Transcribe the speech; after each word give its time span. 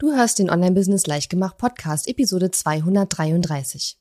Du 0.00 0.12
hörst 0.12 0.38
den 0.38 0.48
Online-Business 0.48 1.08
Leichtgemacht 1.08 1.58
Podcast, 1.58 2.06
Episode 2.06 2.52
233. 2.52 3.98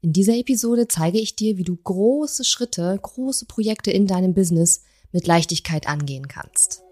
In 0.00 0.12
dieser 0.12 0.34
Episode 0.34 0.88
zeige 0.88 1.20
ich 1.20 1.36
dir, 1.36 1.56
wie 1.56 1.62
du 1.62 1.76
große 1.76 2.42
Schritte, 2.42 2.98
große 3.00 3.46
Projekte 3.46 3.92
in 3.92 4.08
deinem 4.08 4.34
Business 4.34 4.82
mit 5.12 5.28
Leichtigkeit 5.28 5.86
angehen 5.86 6.26
kannst. 6.26 6.82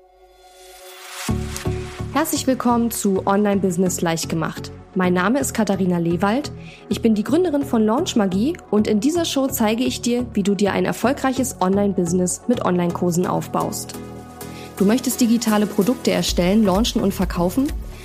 Herzlich 2.12 2.46
willkommen 2.46 2.92
zu 2.92 3.26
Online-Business 3.26 4.02
Leichtgemacht. 4.02 4.70
Mein 4.94 5.14
Name 5.14 5.40
ist 5.40 5.52
Katharina 5.52 5.98
Lewald. 5.98 6.52
Ich 6.88 7.02
bin 7.02 7.16
die 7.16 7.24
Gründerin 7.24 7.64
von 7.64 7.84
Launch 7.84 8.14
Magie 8.14 8.56
und 8.70 8.86
in 8.86 9.00
dieser 9.00 9.24
Show 9.24 9.48
zeige 9.48 9.82
ich 9.82 10.00
dir, 10.00 10.28
wie 10.32 10.44
du 10.44 10.54
dir 10.54 10.74
ein 10.74 10.84
erfolgreiches 10.84 11.60
Online-Business 11.60 12.42
mit 12.46 12.64
Online-Kursen 12.64 13.26
aufbaust. 13.26 13.96
Du 14.76 14.84
möchtest 14.84 15.20
digitale 15.20 15.66
Produkte 15.66 16.12
erstellen, 16.12 16.62
launchen 16.62 17.02
und 17.02 17.12
verkaufen? 17.12 17.66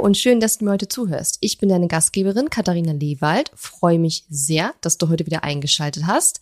Und 0.00 0.16
schön, 0.16 0.40
dass 0.40 0.58
du 0.58 0.64
mir 0.64 0.72
heute 0.72 0.88
zuhörst. 0.88 1.38
Ich 1.40 1.58
bin 1.58 1.68
deine 1.68 1.88
Gastgeberin 1.88 2.50
Katharina 2.50 2.92
Lewald. 2.92 3.50
Freue 3.54 3.98
mich 3.98 4.24
sehr, 4.28 4.74
dass 4.80 4.98
du 4.98 5.08
heute 5.08 5.26
wieder 5.26 5.44
eingeschaltet 5.44 6.06
hast. 6.06 6.40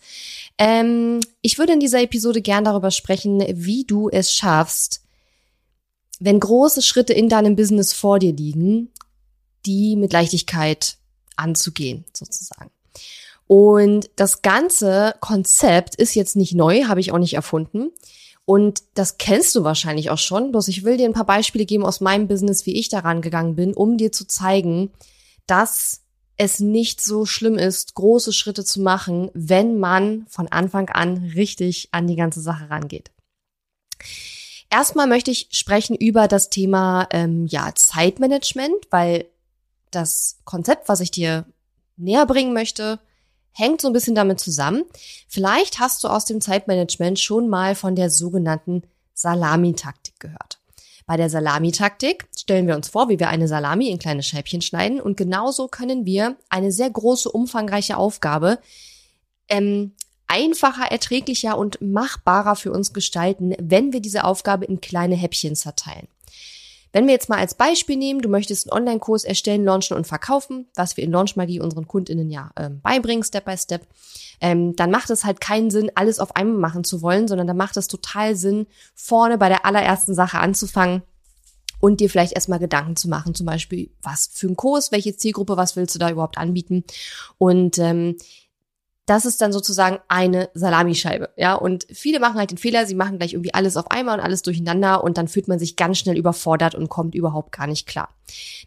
Ähm, 0.57 1.19
ich 1.41 1.57
würde 1.57 1.73
in 1.73 1.79
dieser 1.79 2.01
Episode 2.01 2.41
gern 2.41 2.63
darüber 2.63 2.91
sprechen, 2.91 3.43
wie 3.47 3.83
du 3.83 4.09
es 4.09 4.33
schaffst, 4.33 5.01
wenn 6.19 6.39
große 6.39 6.81
Schritte 6.81 7.13
in 7.13 7.29
deinem 7.29 7.55
Business 7.55 7.93
vor 7.93 8.19
dir 8.19 8.33
liegen, 8.33 8.89
die 9.65 9.95
mit 9.95 10.13
Leichtigkeit 10.13 10.97
anzugehen, 11.35 12.05
sozusagen. 12.13 12.71
Und 13.47 14.09
das 14.15 14.41
ganze 14.41 15.15
Konzept 15.21 15.95
ist 15.95 16.13
jetzt 16.13 16.35
nicht 16.35 16.53
neu, 16.53 16.83
habe 16.83 16.99
ich 16.99 17.11
auch 17.11 17.17
nicht 17.17 17.33
erfunden. 17.33 17.91
Und 18.49 18.81
das 18.95 19.19
kennst 19.19 19.53
du 19.53 19.63
wahrscheinlich 19.63 20.09
auch 20.09 20.17
schon. 20.17 20.49
Bloß 20.51 20.69
ich 20.69 20.83
will 20.83 20.97
dir 20.97 21.05
ein 21.05 21.13
paar 21.13 21.27
Beispiele 21.27 21.67
geben 21.67 21.85
aus 21.85 22.01
meinem 22.01 22.27
Business, 22.27 22.65
wie 22.65 22.79
ich 22.79 22.89
daran 22.89 23.21
gegangen 23.21 23.55
bin, 23.55 23.75
um 23.75 23.95
dir 23.95 24.11
zu 24.11 24.25
zeigen, 24.25 24.89
dass 25.45 26.01
es 26.35 26.59
nicht 26.59 26.99
so 26.99 27.27
schlimm 27.27 27.59
ist, 27.59 27.93
große 27.93 28.33
Schritte 28.33 28.65
zu 28.65 28.81
machen, 28.81 29.29
wenn 29.35 29.77
man 29.77 30.25
von 30.29 30.47
Anfang 30.47 30.89
an 30.89 31.31
richtig 31.35 31.89
an 31.91 32.07
die 32.07 32.15
ganze 32.15 32.41
Sache 32.41 32.71
rangeht. 32.71 33.11
Erstmal 34.71 35.05
möchte 35.05 35.29
ich 35.29 35.49
sprechen 35.51 35.95
über 35.95 36.27
das 36.27 36.49
Thema 36.49 37.07
ähm, 37.11 37.45
ja 37.45 37.75
Zeitmanagement, 37.75 38.87
weil 38.89 39.27
das 39.91 40.39
Konzept, 40.43 40.89
was 40.89 41.01
ich 41.01 41.11
dir 41.11 41.45
näher 41.97 42.25
bringen 42.25 42.53
möchte, 42.53 42.99
hängt 43.59 43.81
so 43.81 43.87
ein 43.87 43.93
bisschen 43.93 44.15
damit 44.15 44.39
zusammen. 44.39 44.83
Vielleicht 45.27 45.79
hast 45.79 46.03
du 46.03 46.07
aus 46.07 46.25
dem 46.25 46.41
Zeitmanagement 46.41 47.19
schon 47.19 47.47
mal 47.47 47.75
von 47.75 47.95
der 47.95 48.09
sogenannten 48.09 48.83
Salami-Taktik 49.13 50.19
gehört. 50.19 50.59
Bei 51.05 51.17
der 51.17 51.29
Salami-Taktik 51.29 52.27
stellen 52.37 52.67
wir 52.67 52.75
uns 52.75 52.87
vor, 52.87 53.09
wie 53.09 53.19
wir 53.19 53.29
eine 53.29 53.47
Salami 53.47 53.89
in 53.89 53.99
kleine 53.99 54.23
Scheibchen 54.23 54.61
schneiden 54.61 55.01
und 55.01 55.17
genauso 55.17 55.67
können 55.67 56.05
wir 56.05 56.37
eine 56.49 56.71
sehr 56.71 56.89
große, 56.89 57.29
umfangreiche 57.31 57.97
Aufgabe 57.97 58.59
ähm, 59.49 59.93
einfacher, 60.27 60.91
erträglicher 60.91 61.57
und 61.57 61.81
machbarer 61.81 62.55
für 62.55 62.71
uns 62.71 62.93
gestalten, 62.93 63.55
wenn 63.59 63.91
wir 63.91 63.99
diese 63.99 64.23
Aufgabe 64.23 64.65
in 64.65 64.79
kleine 64.79 65.15
Häppchen 65.15 65.55
zerteilen. 65.55 66.07
Wenn 66.91 67.05
wir 67.05 67.13
jetzt 67.13 67.29
mal 67.29 67.37
als 67.37 67.53
Beispiel 67.53 67.97
nehmen, 67.97 68.21
du 68.21 68.29
möchtest 68.29 68.71
einen 68.71 68.81
Online-Kurs 68.81 69.23
erstellen, 69.23 69.63
launchen 69.63 69.95
und 69.95 70.07
verkaufen, 70.07 70.67
was 70.75 70.97
wir 70.97 71.03
in 71.03 71.11
Launch 71.11 71.35
Magie 71.35 71.59
unseren 71.59 71.87
KundInnen 71.87 72.29
ja 72.29 72.51
ähm, 72.57 72.81
beibringen, 72.81 73.23
Step 73.23 73.45
by 73.45 73.57
Step, 73.57 73.87
ähm, 74.41 74.75
dann 74.75 74.89
macht 74.89 75.09
es 75.09 75.23
halt 75.23 75.41
keinen 75.41 75.69
Sinn, 75.69 75.91
alles 75.95 76.19
auf 76.19 76.35
einmal 76.35 76.57
machen 76.57 76.83
zu 76.83 77.01
wollen, 77.01 77.27
sondern 77.27 77.47
da 77.47 77.53
macht 77.53 77.77
es 77.77 77.87
total 77.87 78.35
Sinn, 78.35 78.67
vorne 78.95 79.37
bei 79.37 79.49
der 79.49 79.65
allerersten 79.65 80.15
Sache 80.15 80.39
anzufangen 80.39 81.03
und 81.79 81.99
dir 81.99 82.09
vielleicht 82.09 82.33
erstmal 82.33 82.59
Gedanken 82.59 82.95
zu 82.95 83.07
machen, 83.07 83.35
zum 83.35 83.45
Beispiel, 83.45 83.91
was 84.01 84.29
für 84.33 84.47
ein 84.47 84.55
Kurs, 84.55 84.91
welche 84.91 85.15
Zielgruppe, 85.15 85.57
was 85.57 85.75
willst 85.75 85.95
du 85.95 85.99
da 85.99 86.09
überhaupt 86.09 86.37
anbieten? 86.37 86.83
Und 87.37 87.77
ähm, 87.77 88.17
das 89.09 89.25
ist 89.25 89.41
dann 89.41 89.51
sozusagen 89.51 89.97
eine 90.07 90.49
Salamischeibe, 90.53 91.29
ja. 91.35 91.55
Und 91.55 91.87
viele 91.91 92.19
machen 92.19 92.37
halt 92.37 92.51
den 92.51 92.57
Fehler, 92.57 92.85
sie 92.85 92.95
machen 92.95 93.17
gleich 93.17 93.33
irgendwie 93.33 93.53
alles 93.53 93.75
auf 93.75 93.89
einmal 93.89 94.19
und 94.19 94.23
alles 94.23 94.43
durcheinander 94.43 95.03
und 95.03 95.17
dann 95.17 95.27
fühlt 95.27 95.47
man 95.47 95.57
sich 95.57 95.75
ganz 95.75 95.97
schnell 95.97 96.17
überfordert 96.17 96.75
und 96.75 96.89
kommt 96.89 97.15
überhaupt 97.15 97.51
gar 97.51 97.65
nicht 97.65 97.87
klar. 97.87 98.09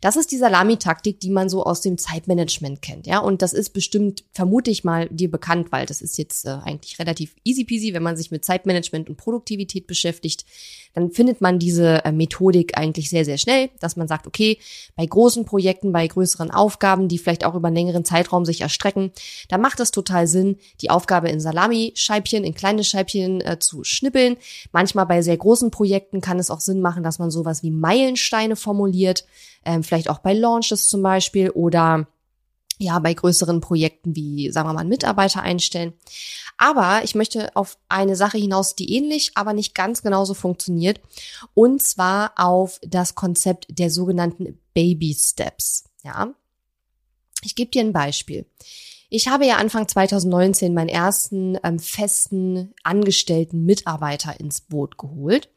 Das 0.00 0.17
ist 0.17 0.33
die 0.33 0.37
Salamitaktik, 0.37 1.21
die 1.21 1.31
man 1.31 1.49
so 1.49 1.65
aus 1.65 1.81
dem 1.81 1.99
Zeitmanagement 1.99 2.83
kennt, 2.83 3.06
ja. 3.06 3.19
Und 3.19 3.43
das 3.43 3.53
ist 3.53 3.71
bestimmt, 3.71 4.25
vermute 4.33 4.71
ich 4.71 4.84
mal, 4.84 5.09
dir 5.11 5.31
bekannt, 5.31 5.73
weil 5.73 5.87
das 5.87 6.03
ist 6.03 6.19
jetzt 6.19 6.47
äh, 6.47 6.59
eigentlich 6.65 6.99
relativ 6.99 7.34
easy 7.45 7.65
peasy, 7.65 7.95
wenn 7.95 8.03
man 8.03 8.17
sich 8.17 8.31
mit 8.31 8.45
Zeitmanagement 8.45 9.09
und 9.09 9.17
Produktivität 9.17 9.87
beschäftigt 9.87 10.45
dann 10.95 11.11
findet 11.11 11.41
man 11.41 11.59
diese 11.59 12.05
äh, 12.05 12.12
Methodik 12.12 12.77
eigentlich 12.77 13.09
sehr, 13.09 13.25
sehr 13.25 13.39
schnell, 13.39 13.71
dass 13.81 13.97
man 13.97 14.09
sagt, 14.09 14.27
okay, 14.27 14.59
bei 14.97 15.06
großen 15.06 15.45
Projekten, 15.45 15.93
bei 15.93 16.06
größeren 16.06 16.50
Aufgaben, 16.50 17.09
die 17.09 17.19
vielleicht 17.19 17.44
auch 17.44 17.55
über 17.55 17.69
einen 17.69 17.77
längeren 17.77 18.05
Zeitraum 18.05 18.44
sich 18.44 18.61
erstrecken, 18.61 19.12
da 19.49 19.59
macht 19.59 19.81
es 19.81 19.91
total 19.91 20.27
Sinn, 20.27 20.59
die 20.81 20.91
Aufgabe 20.91 21.29
in 21.31 21.41
Salami-Scheibchen, 21.41 22.44
in 22.44 22.55
kleine 22.55 22.84
Scheibchen 22.84 23.41
äh, 23.41 23.59
zu 23.59 23.84
schnippeln. 23.84 24.37
Manchmal 24.73 25.06
bei 25.06 25.23
sehr 25.23 25.37
großen 25.37 25.71
Projekten 25.71 26.21
kann 26.21 26.39
es 26.39 26.50
auch 26.50 26.61
Sinn 26.61 26.81
machen, 26.81 27.03
dass 27.03 27.19
man 27.19 27.31
sowas 27.31 27.62
wie 27.62 27.71
Meilensteine 27.71 28.56
formuliert, 28.56 29.25
ähm, 29.65 29.83
vielleicht 29.83 30.09
auch 30.11 30.19
bei 30.19 30.34
Launches 30.34 30.89
zum 30.89 31.03
Beispiel 31.03 31.50
oder 31.50 32.06
ja, 32.78 32.99
bei 32.99 33.15
größeren 33.15 33.61
Projekten 33.61 34.17
wie, 34.17 34.50
sagen 34.50 34.69
wir 34.69 34.73
mal, 34.73 34.84
Mitarbeiter 34.84 35.43
einstellen. 35.43 35.93
Aber 36.59 37.03
ich 37.05 37.15
möchte 37.15 37.55
auf 37.56 37.78
eine 37.89 38.17
Sache 38.17 38.39
hinaus, 38.39 38.75
die 38.75 38.95
ähnlich, 38.95 39.33
aber 39.34 39.53
nicht 39.53 39.75
ganz 39.75 40.03
genauso 40.03 40.34
funktioniert. 40.34 41.00
Und 41.55 41.83
zwar 41.83 42.33
auf 42.37 42.81
das 42.83 43.15
Konzept 43.15 43.67
der 43.69 43.91
sogenannten 43.91 44.59
Baby 44.75 45.15
Steps. 45.15 45.84
Ja. 46.03 46.34
Ich 47.44 47.55
gebe 47.55 47.71
dir 47.71 47.83
ein 47.83 47.93
Beispiel. 47.93 48.47
Ich 49.15 49.28
habe 49.28 49.45
ja 49.45 49.56
Anfang 49.56 49.87
2019 49.87 50.73
meinen 50.73 50.89
ersten 50.89 51.59
ähm, 51.62 51.78
festen 51.78 52.73
angestellten 52.83 53.67
Mitarbeiter 53.67 54.41
ins 54.41 54.62
Boot 54.62 54.97
geholt 54.97 55.50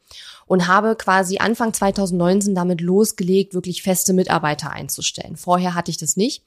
und 0.44 0.68
habe 0.68 0.94
quasi 0.94 1.38
Anfang 1.38 1.72
2019 1.72 2.54
damit 2.54 2.82
losgelegt, 2.82 3.54
wirklich 3.54 3.82
feste 3.82 4.12
Mitarbeiter 4.12 4.72
einzustellen. 4.72 5.38
Vorher 5.38 5.74
hatte 5.74 5.90
ich 5.90 5.96
das 5.96 6.18
nicht. 6.18 6.44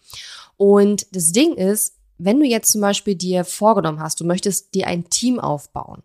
Und 0.56 1.08
das 1.12 1.32
Ding 1.32 1.56
ist, 1.56 1.96
wenn 2.20 2.40
du 2.40 2.46
jetzt 2.46 2.72
zum 2.72 2.82
Beispiel 2.82 3.16
dir 3.16 3.44
vorgenommen 3.44 4.02
hast, 4.02 4.20
du 4.20 4.24
möchtest 4.24 4.76
dir 4.76 4.86
ein 4.86 5.10
Team 5.10 5.40
aufbauen, 5.40 6.04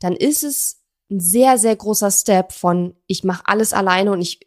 dann 0.00 0.16
ist 0.16 0.42
es 0.42 0.80
ein 1.12 1.20
sehr, 1.20 1.58
sehr 1.58 1.76
großer 1.76 2.10
Step 2.10 2.50
von, 2.50 2.96
ich 3.06 3.22
mache 3.22 3.44
alles 3.44 3.72
alleine 3.72 4.10
und 4.10 4.20
ich 4.20 4.40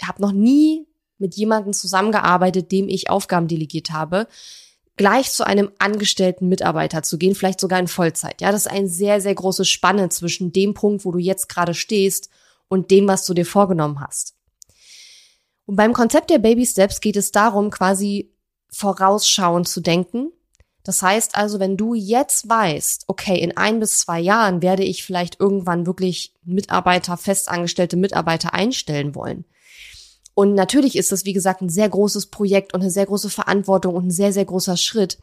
habe 0.00 0.22
noch 0.22 0.30
nie 0.30 0.86
mit 1.18 1.34
jemandem 1.34 1.72
zusammengearbeitet, 1.72 2.70
dem 2.70 2.88
ich 2.88 3.10
Aufgaben 3.10 3.48
delegiert 3.48 3.90
habe, 3.90 4.28
gleich 4.98 5.30
zu 5.32 5.46
einem 5.46 5.70
angestellten 5.78 6.48
Mitarbeiter 6.48 7.02
zu 7.02 7.16
gehen, 7.16 7.34
vielleicht 7.34 7.60
sogar 7.60 7.78
in 7.78 7.88
Vollzeit. 7.88 8.40
Ja, 8.42 8.52
das 8.52 8.66
ist 8.66 8.72
ein 8.72 8.86
sehr, 8.86 9.20
sehr 9.22 9.34
große 9.34 9.64
Spanne 9.64 10.10
zwischen 10.10 10.52
dem 10.52 10.74
Punkt, 10.74 11.04
wo 11.04 11.12
du 11.12 11.18
jetzt 11.18 11.48
gerade 11.48 11.72
stehst 11.72 12.28
und 12.68 12.90
dem, 12.90 13.08
was 13.08 13.24
du 13.24 13.32
dir 13.32 13.46
vorgenommen 13.46 14.00
hast. 14.00 14.34
Und 15.64 15.76
beim 15.76 15.92
Konzept 15.92 16.30
der 16.30 16.38
Baby 16.38 16.66
Steps 16.66 17.00
geht 17.00 17.16
es 17.16 17.32
darum, 17.32 17.70
quasi 17.70 18.30
vorausschauend 18.70 19.68
zu 19.68 19.80
denken. 19.80 20.32
Das 20.82 21.02
heißt 21.02 21.36
also, 21.36 21.60
wenn 21.60 21.76
du 21.76 21.94
jetzt 21.94 22.48
weißt, 22.48 23.04
okay, 23.08 23.38
in 23.38 23.56
ein 23.56 23.80
bis 23.80 24.00
zwei 24.00 24.20
Jahren 24.20 24.62
werde 24.62 24.84
ich 24.84 25.04
vielleicht 25.04 25.38
irgendwann 25.40 25.86
wirklich 25.86 26.34
Mitarbeiter, 26.44 27.16
festangestellte 27.16 27.96
Mitarbeiter 27.96 28.54
einstellen 28.54 29.14
wollen. 29.14 29.44
Und 30.38 30.54
natürlich 30.54 30.94
ist 30.94 31.10
das, 31.10 31.24
wie 31.24 31.32
gesagt, 31.32 31.62
ein 31.62 31.68
sehr 31.68 31.88
großes 31.88 32.26
Projekt 32.26 32.72
und 32.72 32.82
eine 32.82 32.92
sehr 32.92 33.06
große 33.06 33.28
Verantwortung 33.28 33.96
und 33.96 34.06
ein 34.06 34.10
sehr, 34.12 34.32
sehr 34.32 34.44
großer 34.44 34.76
Schritt. 34.76 35.18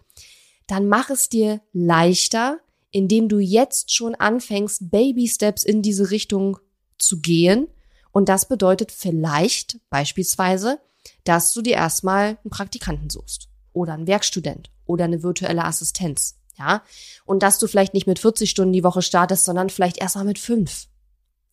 Dann 0.67 0.89
mach 0.89 1.09
es 1.09 1.29
dir 1.29 1.61
leichter, 1.71 2.59
indem 2.91 3.29
du 3.29 3.39
jetzt 3.39 3.93
schon 3.93 4.13
anfängst, 4.15 4.91
Baby 4.91 5.29
Steps 5.29 5.63
in 5.63 5.81
diese 5.81 6.11
Richtung 6.11 6.57
zu 6.97 7.21
gehen. 7.21 7.69
Und 8.11 8.27
das 8.27 8.49
bedeutet 8.49 8.91
vielleicht 8.91 9.79
beispielsweise, 9.89 10.81
dass 11.23 11.53
du 11.53 11.61
dir 11.61 11.75
erstmal 11.75 12.37
einen 12.43 12.51
Praktikanten 12.51 13.09
suchst 13.09 13.47
oder 13.71 13.93
einen 13.93 14.07
Werkstudent 14.07 14.69
oder 14.85 15.05
eine 15.05 15.23
virtuelle 15.23 15.63
Assistenz. 15.63 16.35
Ja, 16.59 16.83
und 17.23 17.41
dass 17.41 17.57
du 17.57 17.67
vielleicht 17.67 17.93
nicht 17.93 18.05
mit 18.05 18.19
40 18.19 18.49
Stunden 18.49 18.73
die 18.73 18.83
Woche 18.83 19.01
startest, 19.01 19.45
sondern 19.45 19.69
vielleicht 19.69 19.97
erstmal 19.97 20.25
mit 20.25 20.39
fünf. 20.39 20.87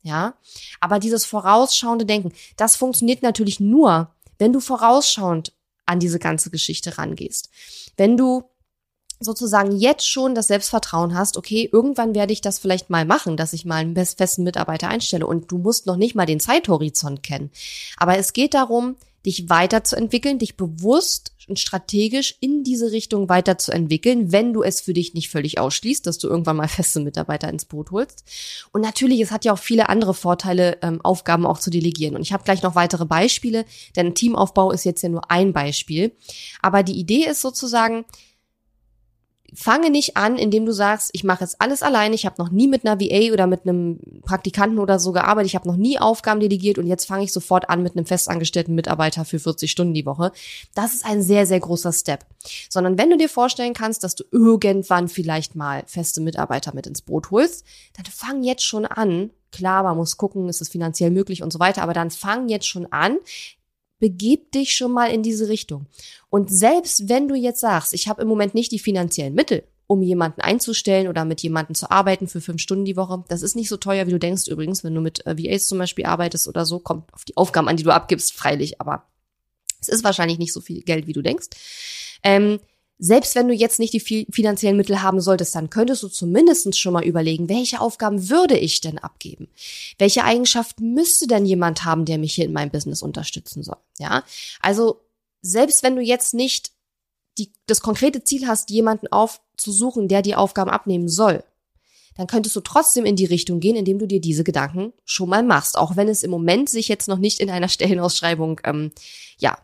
Ja, 0.03 0.35
aber 0.81 0.99
dieses 0.99 1.25
vorausschauende 1.25 2.05
Denken, 2.05 2.33
das 2.57 2.77
funktioniert 2.77 3.23
natürlich 3.23 3.61
nur, 3.61 4.11
wenn 4.39 4.53
du 4.53 4.59
vorausschauend 4.59 5.53
an 5.87 6.01
diese 6.01 6.19
ganze 6.19 6.51
Geschichte 6.51 6.99
rangehst. 6.99 7.51
Wenn 7.97 8.17
du 8.17 8.45
sozusagen 9.21 9.77
jetzt 9.77 10.09
schon 10.09 10.35
das 10.35 10.49
Selbstvertrauen 10.49 11.15
hast, 11.15 11.37
okay, 11.37 11.69
irgendwann 11.73 12.15
werde 12.15 12.33
ich 12.33 12.41
das 12.41 12.59
vielleicht 12.59 12.91
mal 12.91 13.05
machen, 13.05 13.37
dass 13.37 13.53
ich 13.53 13.65
mal 13.65 13.77
einen 13.77 13.95
festen 13.95 14.43
Mitarbeiter 14.43 14.89
einstelle 14.89 15.27
und 15.27 15.51
du 15.53 15.59
musst 15.59 15.87
noch 15.87 15.97
nicht 15.97 16.15
mal 16.15 16.27
den 16.27 16.41
Zeithorizont 16.41 17.23
kennen. 17.23 17.51
Aber 17.97 18.19
es 18.19 18.33
geht 18.33 18.55
darum, 18.55 18.97
dich 19.25 19.49
weiterzuentwickeln, 19.49 20.39
dich 20.39 20.57
bewusst 20.57 21.32
und 21.49 21.59
strategisch 21.59 22.37
in 22.41 22.65
diese 22.65 22.93
Richtung 22.93 23.29
weiterzuentwickeln, 23.29 24.33
wenn 24.33 24.53
du 24.53 24.63
es 24.63 24.81
für 24.81 24.93
dich 24.93 25.15
nicht 25.15 25.31
völlig 25.31 25.59
ausschließt, 25.59 26.07
dass 26.07 26.19
du 26.19 26.29
irgendwann 26.29 26.57
mal 26.57 26.69
feste 26.69 27.01
Mitarbeiter 27.01 27.49
ins 27.49 27.65
Boot 27.65 27.91
holst. 27.91 28.25
Und 28.73 28.81
natürlich, 28.81 29.21
es 29.21 29.31
hat 29.31 29.45
ja 29.45 29.53
auch 29.53 29.59
viele 29.59 29.89
andere 29.89 30.15
Vorteile, 30.15 30.79
ähm, 30.83 31.01
Aufgaben 31.03 31.47
auch 31.47 31.59
zu 31.59 31.71
delegieren. 31.71 32.17
Und 32.17 32.23
ich 32.23 32.33
habe 32.33 32.45
gleich 32.45 32.63
noch 32.63 32.75
weitere 32.75 33.05
Beispiele, 33.05 33.65
denn 33.97 34.15
Teamaufbau 34.15 34.71
ist 34.71 34.85
jetzt 34.85 35.03
ja 35.03 35.09
nur 35.09 35.31
ein 35.31 35.53
Beispiel. 35.53 36.13
Aber 36.61 36.83
die 36.83 36.99
Idee 36.99 37.27
ist 37.27 37.41
sozusagen, 37.41 38.05
fange 39.55 39.91
nicht 39.91 40.17
an, 40.17 40.37
indem 40.37 40.67
du 40.67 40.73
sagst, 40.73 41.11
ich 41.13 41.25
mache 41.25 41.45
jetzt 41.45 41.61
alles 41.61 41.83
alleine, 41.83 42.15
ich 42.15 42.27
habe 42.27 42.41
noch 42.43 42.51
nie 42.51 42.69
mit 42.69 42.87
einer 42.87 43.01
VA 43.01 43.33
oder 43.33 43.47
mit 43.47 43.67
einem 43.67 43.99
Praktikanten 44.23 44.79
oder 44.79 44.99
so 44.99 45.13
gearbeitet, 45.13 45.49
ich 45.49 45.55
habe 45.55 45.69
noch 45.69 45.77
nie 45.77 45.99
Aufgaben 45.99 46.41
delegiert 46.41 46.79
und 46.79 46.87
jetzt 46.87 47.07
fange 47.07 47.25
ich 47.25 47.33
sofort 47.33 47.69
an 47.69 47.83
mit 47.83 47.97
einem 47.97 48.07
festangestellten 48.07 48.75
Mitarbeiter 48.75 49.25
für 49.25 49.39
40 49.39 49.71
Stunden 49.71 49.95
die 49.95 50.07
Woche. 50.07 50.33
Das 50.75 50.95
ist 50.95 51.05
ein 51.05 51.23
sehr, 51.23 51.47
sehr 51.47 51.61
großer 51.61 51.93
Step. 51.93 52.25
Sondern 52.69 52.99
wenn 52.99 53.11
du 53.11 53.19
dir 53.19 53.29
vorstellen 53.29 53.75
kannst, 53.75 54.05
dass 54.05 54.15
du 54.15 54.25
irgendwann 54.31 55.09
vielleicht 55.09 55.55
mal 55.55 55.85
feste 55.87 56.21
Mitarbeiter 56.21 56.75
mit 56.75 56.87
ins 56.87 57.03
Boot 57.03 57.31
holst, 57.31 57.65
dann 57.97 58.07
fang 58.07 58.43
jetzt 58.43 58.65
schon 58.65 58.87
an, 58.87 59.31
Klar, 59.53 59.83
man 59.83 59.99
muss 59.99 60.17
gucken, 60.17 60.49
ist 60.49 60.63
es 60.63 60.71
finanziell 60.71 61.11
möglich 61.11 61.43
und 61.43 61.53
so 61.53 61.61
weiter, 61.61 61.83
aber 61.83 61.93
dann 61.93 62.11
fang 62.11 62.49
jetzt 62.49 62.67
schon 62.67 62.91
an, 62.91 63.19
begib 64.03 64.51
dich 64.51 64.75
schon 64.75 64.91
mal 64.91 65.13
in 65.13 65.23
diese 65.23 65.49
Richtung. 65.49 65.87
Und 66.29 66.51
selbst 66.51 67.09
wenn 67.09 67.29
du 67.29 67.37
jetzt 67.37 67.61
sagst, 67.61 67.95
ich 67.95 68.09
habe 68.09 68.21
im 68.21 68.27
Moment 68.27 68.53
nicht 68.53 68.73
die 68.73 68.81
finanziellen 68.81 69.33
Mittel, 69.33 69.63
um 69.87 70.03
jemanden 70.03 70.41
einzustellen 70.41 71.07
oder 71.07 71.25
mit 71.25 71.41
jemandem 71.41 71.77
zu 71.77 71.89
arbeiten 71.89 72.27
für 72.27 72.41
fünf 72.41 72.61
Stunden 72.61 72.85
die 72.85 72.97
Woche. 72.97 73.23
Das 73.29 73.43
ist 73.43 73.55
nicht 73.55 73.69
so 73.69 73.77
teuer, 73.77 74.09
wie 74.09 74.11
du 74.11 74.19
denkst 74.19 74.49
übrigens, 74.49 74.83
wenn 74.83 74.97
du 74.97 75.01
mit 75.01 75.25
äh, 75.25 75.37
VAs 75.39 75.69
zum 75.69 75.79
Beispiel 75.79 76.05
arbeitest 76.05 76.49
oder 76.49 76.67
so, 76.67 76.81
kommt 76.81 77.15
auf 77.15 77.25
die 77.25 77.37
Aufgaben 77.37 77.69
an, 77.69 77.77
die 77.77 77.85
du 77.85 77.95
abgibst, 77.95 78.33
freilich, 78.33 78.81
aber 78.81 79.07
es 79.81 79.87
ist 79.87 80.03
wahrscheinlich 80.03 80.41
nicht 80.41 80.53
so 80.53 80.61
viel 80.61 80.83
Geld, 80.83 81.07
wie 81.07 81.13
du 81.13 81.23
denkst. 81.23 81.47
Ähm, 82.25 82.59
selbst 82.99 83.35
wenn 83.35 83.49
du 83.49 83.55
jetzt 83.55 83.79
nicht 83.81 83.93
die 83.93 84.27
finanziellen 84.31 84.77
Mittel 84.77 85.03
haben 85.03 85.21
solltest, 85.21 85.55
dann 85.55 85.71
könntest 85.71 86.03
du 86.03 86.09
zumindest 86.09 86.79
schon 86.79 86.93
mal 86.93 87.05
überlegen, 87.05 87.49
welche 87.49 87.81
Aufgaben 87.81 88.29
würde 88.29 88.57
ich 88.57 88.81
denn 88.81 88.99
abgeben? 88.99 89.49
Welche 89.99 90.25
Eigenschaften 90.25 90.95
müsste 90.95 91.27
denn 91.27 91.45
jemand 91.45 91.85
haben, 91.85 92.05
der 92.05 92.19
mich 92.19 92.35
hier 92.35 92.45
in 92.45 92.53
meinem 92.53 92.71
Business 92.71 93.03
unterstützen 93.03 93.63
soll? 93.63 93.79
Ja, 93.99 94.23
also 94.61 95.01
selbst 95.41 95.83
wenn 95.83 95.97
du 95.97 96.03
jetzt 96.03 96.33
nicht 96.35 96.71
die, 97.39 97.53
das 97.67 97.81
konkrete 97.81 98.23
Ziel 98.23 98.47
hast, 98.47 98.71
jemanden 98.71 99.09
aufzusuchen, 99.09 100.07
der 100.07 100.23
die 100.23 100.37
Aufgaben 100.37 100.71
abnehmen 100.71 101.09
soll, 101.09 101.43
dann 102.15 102.27
könntest 102.27 102.55
du 102.57 102.61
trotzdem 102.61 103.05
in 103.07 103.17
die 103.17 103.25
Richtung 103.25 103.61
gehen, 103.61 103.77
indem 103.77 103.99
du 103.99 104.07
dir 104.07 104.21
diese 104.21 104.45
Gedanken 104.45 104.93
schon 105.05 105.29
mal 105.29 105.43
machst, 105.43 105.79
auch 105.79 105.97
wenn 105.97 106.09
es 106.09 106.23
im 106.23 106.31
Moment 106.31 106.69
sich 106.69 106.89
jetzt 106.89 107.09
noch 107.09 107.19
nicht 107.19 107.41
in 107.41 107.51
einer 107.51 107.69
Stellenausschreibung 107.71 108.61
ähm, 108.65 108.93
ja 109.39 109.59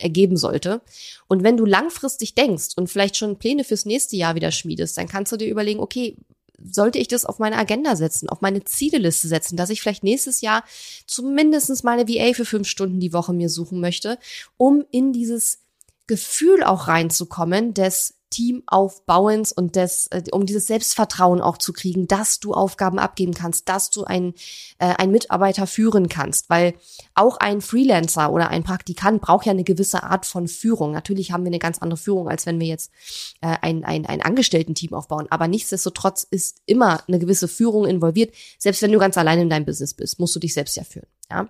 ergeben 0.00 0.36
sollte. 0.36 0.80
Und 1.28 1.42
wenn 1.42 1.56
du 1.56 1.64
langfristig 1.64 2.34
denkst 2.34 2.68
und 2.76 2.88
vielleicht 2.88 3.16
schon 3.16 3.38
Pläne 3.38 3.64
fürs 3.64 3.84
nächste 3.84 4.16
Jahr 4.16 4.34
wieder 4.34 4.50
schmiedest, 4.50 4.96
dann 4.96 5.08
kannst 5.08 5.32
du 5.32 5.36
dir 5.36 5.48
überlegen, 5.48 5.80
okay, 5.80 6.16
sollte 6.62 6.98
ich 6.98 7.08
das 7.08 7.24
auf 7.24 7.38
meine 7.38 7.56
Agenda 7.56 7.96
setzen, 7.96 8.28
auf 8.28 8.40
meine 8.40 8.64
Zieleliste 8.64 9.28
setzen, 9.28 9.56
dass 9.56 9.70
ich 9.70 9.80
vielleicht 9.80 10.04
nächstes 10.04 10.40
Jahr 10.40 10.64
zumindestens 11.06 11.82
meine 11.82 12.08
VA 12.08 12.34
für 12.34 12.44
fünf 12.44 12.68
Stunden 12.68 13.00
die 13.00 13.12
Woche 13.12 13.32
mir 13.32 13.48
suchen 13.48 13.80
möchte, 13.80 14.18
um 14.56 14.84
in 14.90 15.12
dieses 15.12 15.60
Gefühl 16.06 16.64
auch 16.64 16.88
reinzukommen 16.88 17.72
des 17.72 18.19
Teamaufbauens 18.30 19.52
und 19.52 19.76
des, 19.76 20.06
äh, 20.08 20.22
um 20.32 20.46
dieses 20.46 20.66
Selbstvertrauen 20.66 21.40
auch 21.40 21.58
zu 21.58 21.72
kriegen, 21.72 22.06
dass 22.06 22.40
du 22.40 22.54
Aufgaben 22.54 22.98
abgeben 22.98 23.34
kannst, 23.34 23.68
dass 23.68 23.90
du 23.90 24.04
ein, 24.04 24.34
äh, 24.78 24.94
ein 24.96 25.10
Mitarbeiter 25.10 25.66
führen 25.66 26.08
kannst, 26.08 26.48
weil 26.48 26.74
auch 27.14 27.36
ein 27.36 27.60
Freelancer 27.60 28.32
oder 28.32 28.48
ein 28.48 28.62
Praktikant 28.62 29.20
braucht 29.20 29.46
ja 29.46 29.52
eine 29.52 29.64
gewisse 29.64 30.04
Art 30.04 30.26
von 30.26 30.48
Führung. 30.48 30.92
Natürlich 30.92 31.32
haben 31.32 31.44
wir 31.44 31.50
eine 31.50 31.58
ganz 31.58 31.78
andere 31.78 31.98
Führung, 31.98 32.28
als 32.28 32.46
wenn 32.46 32.60
wir 32.60 32.68
jetzt 32.68 32.92
äh, 33.40 33.56
ein, 33.60 33.84
ein, 33.84 34.06
ein 34.06 34.22
Angestellten-Team 34.22 34.94
aufbauen, 34.94 35.26
aber 35.30 35.48
nichtsdestotrotz 35.48 36.26
ist 36.30 36.62
immer 36.66 37.02
eine 37.08 37.18
gewisse 37.18 37.48
Führung 37.48 37.84
involviert. 37.86 38.34
Selbst 38.58 38.82
wenn 38.82 38.92
du 38.92 38.98
ganz 38.98 39.18
allein 39.18 39.40
in 39.40 39.50
deinem 39.50 39.66
Business 39.66 39.94
bist, 39.94 40.18
musst 40.18 40.34
du 40.36 40.40
dich 40.40 40.54
selbst 40.54 40.76
ja 40.76 40.84
führen, 40.84 41.08
ja. 41.30 41.48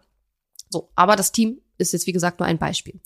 So, 0.71 0.89
aber 0.95 1.17
das 1.17 1.33
Team 1.33 1.61
ist 1.79 1.93
jetzt 1.93 2.07
wie 2.07 2.13
gesagt 2.13 2.39
nur 2.39 2.47
ein 2.47 2.59
Beispiel. 2.59 3.01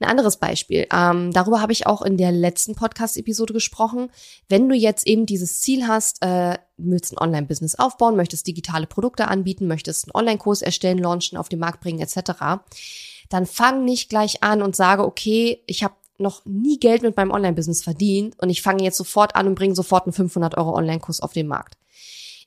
Ein 0.00 0.10
anderes 0.10 0.36
Beispiel, 0.36 0.86
ähm, 0.92 1.32
darüber 1.32 1.60
habe 1.60 1.72
ich 1.72 1.86
auch 1.88 2.02
in 2.02 2.16
der 2.16 2.30
letzten 2.30 2.76
Podcast-Episode 2.76 3.52
gesprochen. 3.52 4.10
Wenn 4.48 4.68
du 4.68 4.76
jetzt 4.76 5.06
eben 5.08 5.26
dieses 5.26 5.60
Ziel 5.60 5.88
hast, 5.88 6.22
äh, 6.22 6.56
willst 6.76 7.12
ein 7.12 7.18
Online-Business 7.18 7.74
aufbauen, 7.74 8.14
möchtest 8.14 8.46
digitale 8.46 8.86
Produkte 8.86 9.26
anbieten, 9.26 9.66
möchtest 9.66 10.04
einen 10.04 10.14
Online-Kurs 10.14 10.62
erstellen, 10.62 10.98
launchen, 10.98 11.36
auf 11.36 11.48
den 11.48 11.58
Markt 11.58 11.80
bringen 11.80 12.00
etc., 12.00 12.62
dann 13.28 13.44
fang 13.44 13.84
nicht 13.84 14.08
gleich 14.08 14.42
an 14.42 14.62
und 14.62 14.76
sage, 14.76 15.04
okay, 15.04 15.62
ich 15.66 15.82
habe 15.82 15.94
noch 16.16 16.44
nie 16.44 16.78
Geld 16.78 17.02
mit 17.02 17.16
meinem 17.16 17.30
Online-Business 17.30 17.82
verdient 17.82 18.34
und 18.38 18.50
ich 18.50 18.62
fange 18.62 18.84
jetzt 18.84 18.96
sofort 18.96 19.36
an 19.36 19.48
und 19.48 19.54
bringe 19.56 19.74
sofort 19.74 20.06
einen 20.06 20.12
500 20.12 20.56
Euro 20.56 20.74
Online-Kurs 20.76 21.20
auf 21.20 21.32
den 21.32 21.46
Markt. 21.46 21.76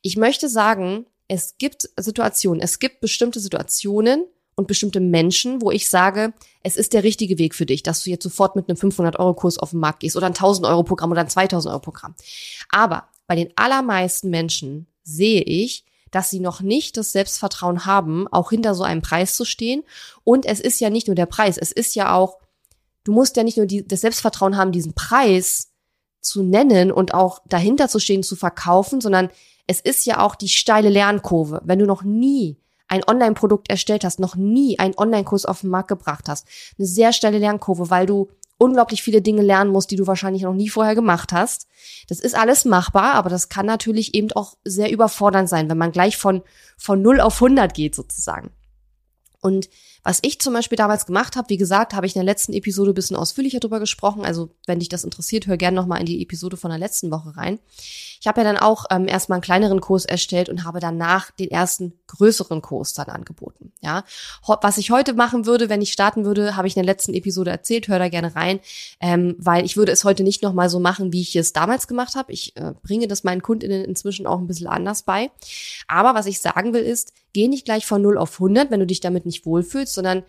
Ich 0.01 0.17
möchte 0.17 0.49
sagen, 0.49 1.05
es 1.27 1.57
gibt 1.57 1.89
Situationen, 1.97 2.61
es 2.61 2.79
gibt 2.79 3.01
bestimmte 3.01 3.39
Situationen, 3.39 4.25
und 4.61 4.67
bestimmte 4.67 4.99
Menschen, 4.99 5.59
wo 5.61 5.71
ich 5.71 5.89
sage, 5.89 6.33
es 6.61 6.77
ist 6.77 6.93
der 6.93 7.03
richtige 7.03 7.39
Weg 7.39 7.55
für 7.55 7.65
dich, 7.65 7.81
dass 7.81 8.03
du 8.03 8.11
jetzt 8.11 8.23
sofort 8.23 8.55
mit 8.55 8.69
einem 8.69 8.77
500-Euro-Kurs 8.77 9.57
auf 9.57 9.71
den 9.71 9.79
Markt 9.79 10.01
gehst 10.01 10.15
oder 10.15 10.27
ein 10.27 10.33
1000-Euro-Programm 10.33 11.09
oder 11.09 11.21
ein 11.21 11.27
2000-Euro-Programm. 11.27 12.13
Aber 12.69 13.07
bei 13.25 13.35
den 13.35 13.49
allermeisten 13.55 14.29
Menschen 14.29 14.85
sehe 15.03 15.41
ich, 15.41 15.83
dass 16.11 16.29
sie 16.29 16.39
noch 16.39 16.61
nicht 16.61 16.95
das 16.95 17.11
Selbstvertrauen 17.11 17.87
haben, 17.87 18.27
auch 18.27 18.51
hinter 18.51 18.75
so 18.75 18.83
einem 18.83 19.01
Preis 19.01 19.35
zu 19.35 19.45
stehen. 19.45 19.83
Und 20.23 20.45
es 20.45 20.59
ist 20.59 20.79
ja 20.79 20.91
nicht 20.91 21.07
nur 21.07 21.15
der 21.15 21.25
Preis, 21.25 21.57
es 21.57 21.71
ist 21.71 21.95
ja 21.95 22.13
auch, 22.13 22.37
du 23.03 23.13
musst 23.13 23.37
ja 23.37 23.43
nicht 23.43 23.57
nur 23.57 23.65
die, 23.65 23.87
das 23.87 24.01
Selbstvertrauen 24.01 24.57
haben, 24.57 24.71
diesen 24.71 24.93
Preis 24.93 25.71
zu 26.21 26.43
nennen 26.43 26.91
und 26.91 27.15
auch 27.15 27.39
dahinter 27.47 27.89
zu 27.89 27.97
stehen, 27.97 28.21
zu 28.21 28.35
verkaufen, 28.35 29.01
sondern 29.01 29.29
es 29.65 29.81
ist 29.81 30.05
ja 30.05 30.19
auch 30.19 30.35
die 30.35 30.49
steile 30.49 30.89
Lernkurve. 30.89 31.61
Wenn 31.65 31.79
du 31.79 31.87
noch 31.87 32.03
nie 32.03 32.60
ein 32.91 33.07
Online-Produkt 33.07 33.69
erstellt 33.69 34.03
hast, 34.03 34.19
noch 34.19 34.35
nie 34.35 34.77
einen 34.77 34.97
Online-Kurs 34.97 35.45
auf 35.45 35.61
den 35.61 35.69
Markt 35.69 35.87
gebracht 35.87 36.27
hast, 36.27 36.45
eine 36.77 36.85
sehr 36.85 37.13
steile 37.13 37.37
Lernkurve, 37.37 37.89
weil 37.89 38.05
du 38.05 38.29
unglaublich 38.57 39.01
viele 39.01 39.21
Dinge 39.21 39.41
lernen 39.41 39.71
musst, 39.71 39.91
die 39.91 39.95
du 39.95 40.05
wahrscheinlich 40.07 40.43
noch 40.43 40.53
nie 40.53 40.69
vorher 40.69 40.93
gemacht 40.93 41.31
hast. 41.31 41.67
Das 42.09 42.19
ist 42.19 42.35
alles 42.35 42.65
machbar, 42.65 43.13
aber 43.13 43.29
das 43.29 43.49
kann 43.49 43.65
natürlich 43.65 44.13
eben 44.13 44.31
auch 44.33 44.57
sehr 44.65 44.91
überfordernd 44.91 45.47
sein, 45.47 45.69
wenn 45.69 45.77
man 45.77 45.93
gleich 45.93 46.17
von, 46.17 46.43
von 46.77 47.01
0 47.01 47.21
auf 47.21 47.41
100 47.41 47.73
geht 47.73 47.95
sozusagen. 47.95 48.51
Und 49.39 49.69
was 50.03 50.19
ich 50.23 50.39
zum 50.39 50.53
Beispiel 50.53 50.77
damals 50.77 51.05
gemacht 51.05 51.35
habe, 51.35 51.49
wie 51.49 51.57
gesagt, 51.57 51.93
habe 51.93 52.05
ich 52.05 52.15
in 52.15 52.19
der 52.19 52.25
letzten 52.25 52.53
Episode 52.53 52.91
ein 52.91 52.95
bisschen 52.95 53.15
ausführlicher 53.15 53.59
drüber 53.59 53.79
gesprochen. 53.79 54.25
Also 54.25 54.49
wenn 54.65 54.79
dich 54.79 54.89
das 54.89 55.03
interessiert, 55.03 55.47
hör 55.47 55.57
gerne 55.57 55.75
nochmal 55.75 55.99
in 55.99 56.05
die 56.05 56.21
Episode 56.21 56.57
von 56.57 56.71
der 56.71 56.79
letzten 56.79 57.11
Woche 57.11 57.37
rein. 57.37 57.59
Ich 58.19 58.27
habe 58.27 58.41
ja 58.41 58.43
dann 58.43 58.57
auch 58.57 58.85
ähm, 58.91 59.07
erstmal 59.07 59.37
einen 59.37 59.43
kleineren 59.43 59.81
Kurs 59.81 60.05
erstellt 60.05 60.49
und 60.49 60.63
habe 60.63 60.79
danach 60.79 61.31
den 61.31 61.49
ersten 61.49 61.93
größeren 62.07 62.61
Kurs 62.61 62.93
dann 62.93 63.07
angeboten. 63.07 63.71
Ja, 63.81 64.03
was 64.61 64.77
ich 64.77 64.91
heute 64.91 65.13
machen 65.13 65.45
würde, 65.45 65.69
wenn 65.69 65.81
ich 65.81 65.91
starten 65.91 66.25
würde, 66.25 66.55
habe 66.55 66.67
ich 66.67 66.75
in 66.75 66.83
der 66.83 66.93
letzten 66.93 67.13
Episode 67.13 67.51
erzählt. 67.51 67.87
Hör 67.87 67.99
da 67.99 68.09
gerne 68.09 68.35
rein, 68.35 68.59
ähm, 68.99 69.35
weil 69.39 69.65
ich 69.65 69.77
würde 69.77 69.91
es 69.91 70.03
heute 70.03 70.23
nicht 70.23 70.43
nochmal 70.43 70.69
so 70.69 70.79
machen, 70.79 71.13
wie 71.13 71.21
ich 71.21 71.35
es 71.35 71.53
damals 71.53 71.87
gemacht 71.87 72.15
habe. 72.15 72.31
Ich 72.31 72.55
äh, 72.57 72.73
bringe 72.83 73.07
das 73.07 73.23
meinen 73.23 73.41
Kundinnen 73.41 73.85
inzwischen 73.85 74.27
auch 74.27 74.39
ein 74.39 74.47
bisschen 74.47 74.67
anders 74.67 75.03
bei. 75.03 75.31
Aber 75.87 76.13
was 76.13 76.25
ich 76.25 76.41
sagen 76.41 76.73
will 76.73 76.83
ist, 76.83 77.13
geh 77.33 77.47
nicht 77.47 77.65
gleich 77.65 77.85
von 77.85 78.01
0 78.01 78.17
auf 78.17 78.33
100, 78.33 78.71
wenn 78.71 78.79
du 78.79 78.87
dich 78.87 78.99
damit 78.99 79.25
nicht 79.25 79.45
wohlfühlst, 79.45 79.90
sondern 79.93 80.23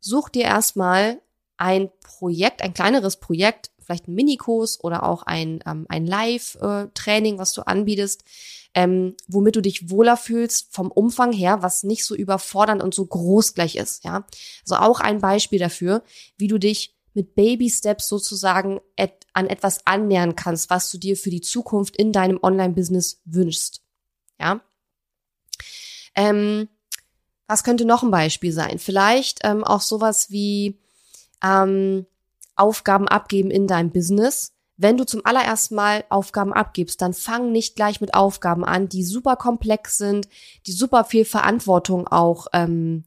such 0.00 0.28
dir 0.28 0.44
erstmal 0.44 1.20
ein 1.56 1.90
Projekt, 2.02 2.62
ein 2.62 2.74
kleineres 2.74 3.16
Projekt, 3.16 3.70
vielleicht 3.90 4.08
ein 4.08 4.14
Minikurs 4.14 4.82
oder 4.82 5.04
auch 5.04 5.24
ein, 5.24 5.62
ähm, 5.66 5.84
ein 5.88 6.06
Live-Training, 6.06 7.38
was 7.38 7.52
du 7.52 7.62
anbietest, 7.62 8.24
ähm, 8.72 9.16
womit 9.26 9.56
du 9.56 9.60
dich 9.60 9.90
wohler 9.90 10.16
fühlst 10.16 10.72
vom 10.72 10.90
Umfang 10.90 11.32
her, 11.32 11.62
was 11.62 11.82
nicht 11.82 12.04
so 12.04 12.14
überfordernd 12.14 12.82
und 12.82 12.94
so 12.94 13.04
groß 13.04 13.54
gleich 13.54 13.76
ist, 13.76 14.04
ja. 14.04 14.24
Also 14.62 14.76
auch 14.76 15.00
ein 15.00 15.20
Beispiel 15.20 15.58
dafür, 15.58 16.02
wie 16.36 16.46
du 16.46 16.58
dich 16.58 16.96
mit 17.14 17.34
Baby 17.34 17.68
Steps 17.68 18.08
sozusagen 18.08 18.80
et 18.96 19.26
an 19.32 19.46
etwas 19.46 19.86
annähern 19.86 20.36
kannst, 20.36 20.70
was 20.70 20.90
du 20.90 20.98
dir 20.98 21.16
für 21.16 21.30
die 21.30 21.40
Zukunft 21.40 21.96
in 21.96 22.12
deinem 22.12 22.38
Online-Business 22.42 23.20
wünschst, 23.24 23.82
ja. 24.40 24.60
Ähm, 26.14 26.68
was 27.50 27.64
könnte 27.64 27.84
noch 27.84 28.04
ein 28.04 28.12
Beispiel 28.12 28.52
sein? 28.52 28.78
Vielleicht 28.78 29.40
ähm, 29.42 29.64
auch 29.64 29.80
sowas 29.80 30.30
wie 30.30 30.78
ähm, 31.42 32.06
Aufgaben 32.54 33.08
abgeben 33.08 33.50
in 33.50 33.66
deinem 33.66 33.90
Business. 33.90 34.52
Wenn 34.76 34.96
du 34.96 35.04
zum 35.04 35.26
allerersten 35.26 35.74
Mal 35.74 36.04
Aufgaben 36.10 36.52
abgibst, 36.52 37.02
dann 37.02 37.12
fang 37.12 37.50
nicht 37.50 37.74
gleich 37.74 38.00
mit 38.00 38.14
Aufgaben 38.14 38.64
an, 38.64 38.88
die 38.88 39.02
super 39.02 39.34
komplex 39.34 39.98
sind, 39.98 40.28
die 40.66 40.72
super 40.72 41.04
viel 41.04 41.24
Verantwortung 41.24 42.06
auch 42.06 42.46
ähm, 42.52 43.02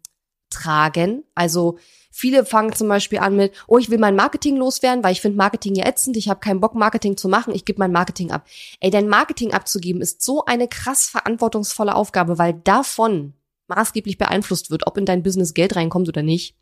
tragen. 0.50 1.24
Also 1.36 1.78
viele 2.12 2.46
fangen 2.46 2.74
zum 2.74 2.90
Beispiel 2.90 3.20
an 3.20 3.38
mit, 3.38 3.54
oh, 3.68 3.78
ich 3.78 3.90
will 3.90 3.98
mein 3.98 4.18
Marketing 4.18 4.58
loswerden, 4.58 5.06
weil 5.06 5.14
ich 5.14 5.22
finde 5.22 5.38
Marketing 5.38 5.74
ja 5.74 5.88
ätzend, 5.88 6.18
ich 6.18 6.28
habe 6.28 6.42
keinen 6.42 6.60
Bock, 6.60 6.76
Marketing 6.76 7.16
zu 7.16 7.30
machen, 7.30 7.56
ich 7.56 7.64
gebe 7.64 7.80
mein 7.80 7.94
Marketing 7.94 8.32
ab. 8.32 8.46
Ey, 8.82 8.92
dein 8.92 9.08
Marketing 9.08 9.54
abzugeben 9.54 10.02
ist 10.02 10.22
so 10.22 10.44
eine 10.44 10.68
krass 10.68 11.06
verantwortungsvolle 11.08 11.96
Aufgabe, 11.96 12.38
weil 12.38 12.54
davon 12.54 13.34
maßgeblich 13.68 14.18
beeinflusst 14.18 14.72
wird, 14.72 14.88
ob 14.88 14.98
in 14.98 15.06
dein 15.06 15.24
Business 15.24 15.54
Geld 15.54 15.76
reinkommt 15.76 16.08
oder 16.08 16.24
nicht. 16.24 16.56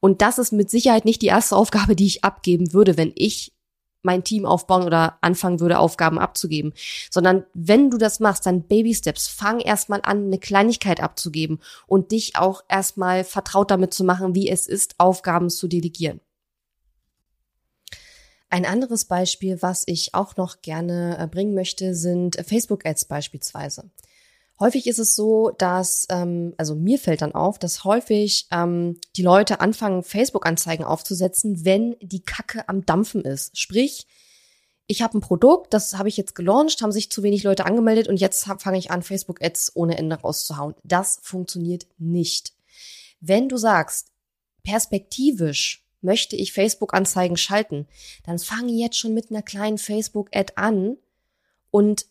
Und 0.00 0.22
das 0.22 0.38
ist 0.38 0.52
mit 0.52 0.70
Sicherheit 0.70 1.04
nicht 1.04 1.22
die 1.22 1.26
erste 1.26 1.56
Aufgabe, 1.56 1.96
die 1.96 2.06
ich 2.06 2.24
abgeben 2.24 2.72
würde, 2.72 2.96
wenn 2.96 3.12
ich 3.14 3.52
mein 4.02 4.24
Team 4.24 4.46
aufbauen 4.46 4.84
oder 4.84 5.18
anfangen 5.20 5.60
würde, 5.60 5.78
Aufgaben 5.78 6.18
abzugeben. 6.18 6.72
Sondern 7.10 7.44
wenn 7.52 7.90
du 7.90 7.98
das 7.98 8.20
machst, 8.20 8.46
dann 8.46 8.62
Baby 8.62 8.94
Steps. 8.94 9.28
Fang 9.28 9.60
erstmal 9.60 10.00
an, 10.02 10.26
eine 10.26 10.38
Kleinigkeit 10.38 11.02
abzugeben 11.02 11.60
und 11.86 12.12
dich 12.12 12.36
auch 12.36 12.62
erstmal 12.68 13.24
vertraut 13.24 13.70
damit 13.70 13.92
zu 13.92 14.04
machen, 14.04 14.34
wie 14.34 14.48
es 14.48 14.66
ist, 14.66 14.94
Aufgaben 14.98 15.50
zu 15.50 15.68
delegieren. 15.68 16.20
Ein 18.48 18.64
anderes 18.64 19.06
Beispiel, 19.06 19.60
was 19.60 19.82
ich 19.86 20.14
auch 20.14 20.36
noch 20.36 20.62
gerne 20.62 21.18
äh, 21.18 21.26
bringen 21.26 21.54
möchte, 21.54 21.94
sind 21.94 22.36
Facebook-Ads 22.36 23.06
beispielsweise. 23.06 23.90
Häufig 24.58 24.86
ist 24.86 24.98
es 24.98 25.14
so, 25.14 25.50
dass, 25.50 26.06
ähm, 26.08 26.54
also 26.56 26.74
mir 26.74 26.98
fällt 26.98 27.20
dann 27.22 27.34
auf, 27.34 27.58
dass 27.58 27.84
häufig 27.84 28.46
ähm, 28.50 28.98
die 29.14 29.22
Leute 29.22 29.60
anfangen, 29.60 30.02
Facebook-Anzeigen 30.02 30.84
aufzusetzen, 30.84 31.64
wenn 31.64 31.96
die 32.00 32.22
Kacke 32.22 32.66
am 32.68 32.86
Dampfen 32.86 33.22
ist. 33.22 33.58
Sprich, 33.58 34.06
ich 34.86 35.02
habe 35.02 35.18
ein 35.18 35.20
Produkt, 35.20 35.74
das 35.74 35.98
habe 35.98 36.08
ich 36.08 36.16
jetzt 36.16 36.34
gelauncht, 36.34 36.80
haben 36.80 36.92
sich 36.92 37.10
zu 37.10 37.22
wenig 37.22 37.42
Leute 37.42 37.66
angemeldet 37.66 38.08
und 38.08 38.18
jetzt 38.18 38.44
fange 38.58 38.78
ich 38.78 38.90
an, 38.90 39.02
Facebook-Ads 39.02 39.72
ohne 39.74 39.98
Ende 39.98 40.16
rauszuhauen. 40.16 40.74
Das 40.84 41.18
funktioniert 41.22 41.86
nicht. 41.98 42.54
Wenn 43.20 43.48
du 43.48 43.56
sagst, 43.56 44.12
perspektivisch 44.62 45.84
möchte 46.00 46.36
ich 46.36 46.52
Facebook-Anzeigen 46.52 47.36
schalten, 47.36 47.88
dann 48.24 48.38
fange 48.38 48.72
jetzt 48.72 48.98
schon 48.98 49.12
mit 49.12 49.30
einer 49.30 49.42
kleinen 49.42 49.78
Facebook-Ad 49.78 50.54
an 50.56 50.96
und 51.70 52.06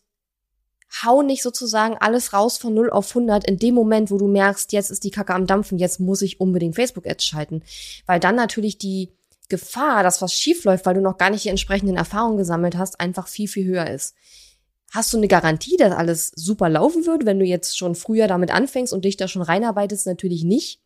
hau 1.02 1.22
nicht 1.22 1.42
sozusagen 1.42 1.96
alles 1.98 2.32
raus 2.32 2.58
von 2.58 2.74
0 2.74 2.90
auf 2.90 3.08
100 3.08 3.44
in 3.44 3.58
dem 3.58 3.74
Moment, 3.74 4.10
wo 4.10 4.18
du 4.18 4.26
merkst, 4.26 4.72
jetzt 4.72 4.90
ist 4.90 5.04
die 5.04 5.10
Kacke 5.10 5.34
am 5.34 5.46
Dampfen, 5.46 5.78
jetzt 5.78 6.00
muss 6.00 6.22
ich 6.22 6.40
unbedingt 6.40 6.74
Facebook-Ads 6.74 7.24
schalten. 7.24 7.62
Weil 8.06 8.20
dann 8.20 8.36
natürlich 8.36 8.78
die 8.78 9.10
Gefahr, 9.48 10.02
dass 10.02 10.22
was 10.22 10.32
schief 10.32 10.64
läuft, 10.64 10.86
weil 10.86 10.94
du 10.94 11.00
noch 11.00 11.18
gar 11.18 11.30
nicht 11.30 11.44
die 11.44 11.50
entsprechenden 11.50 11.96
Erfahrungen 11.96 12.38
gesammelt 12.38 12.76
hast, 12.76 13.00
einfach 13.00 13.28
viel, 13.28 13.48
viel 13.48 13.66
höher 13.66 13.88
ist. 13.88 14.14
Hast 14.90 15.12
du 15.12 15.16
eine 15.16 15.28
Garantie, 15.28 15.76
dass 15.76 15.92
alles 15.92 16.32
super 16.34 16.68
laufen 16.68 17.06
wird, 17.06 17.26
wenn 17.26 17.38
du 17.38 17.44
jetzt 17.44 17.76
schon 17.76 17.94
früher 17.94 18.28
damit 18.28 18.50
anfängst 18.50 18.92
und 18.92 19.04
dich 19.04 19.16
da 19.16 19.28
schon 19.28 19.42
reinarbeitest? 19.42 20.06
Natürlich 20.06 20.44
nicht. 20.44 20.80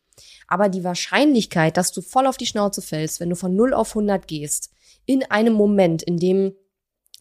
Aber 0.47 0.69
die 0.69 0.83
Wahrscheinlichkeit, 0.83 1.77
dass 1.77 1.91
du 1.91 2.01
voll 2.01 2.27
auf 2.27 2.37
die 2.37 2.45
Schnauze 2.45 2.81
fällst, 2.81 3.19
wenn 3.19 3.29
du 3.29 3.35
von 3.35 3.55
0 3.55 3.73
auf 3.73 3.89
100 3.89 4.27
gehst, 4.27 4.71
in 5.05 5.23
einem 5.23 5.53
Moment, 5.53 6.03
in 6.03 6.17
dem 6.17 6.53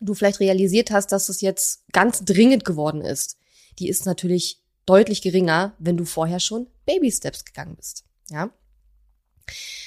du 0.00 0.14
vielleicht 0.14 0.40
realisiert 0.40 0.90
hast, 0.90 1.12
dass 1.12 1.28
es 1.28 1.40
jetzt 1.40 1.84
ganz 1.92 2.24
dringend 2.24 2.64
geworden 2.64 3.02
ist, 3.02 3.38
die 3.78 3.88
ist 3.88 4.06
natürlich 4.06 4.62
deutlich 4.86 5.22
geringer, 5.22 5.74
wenn 5.78 5.96
du 5.96 6.04
vorher 6.04 6.40
schon 6.40 6.66
Baby 6.84 7.12
Steps 7.12 7.44
gegangen 7.44 7.76
bist. 7.76 8.04
Ja. 8.28 8.50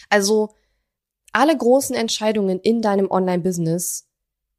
Also, 0.10 0.55
alle 1.32 1.58
großen 1.58 1.96
Entscheidungen 1.96 2.60
in 2.60 2.82
deinem 2.82 3.10
Online-Business 3.10 4.08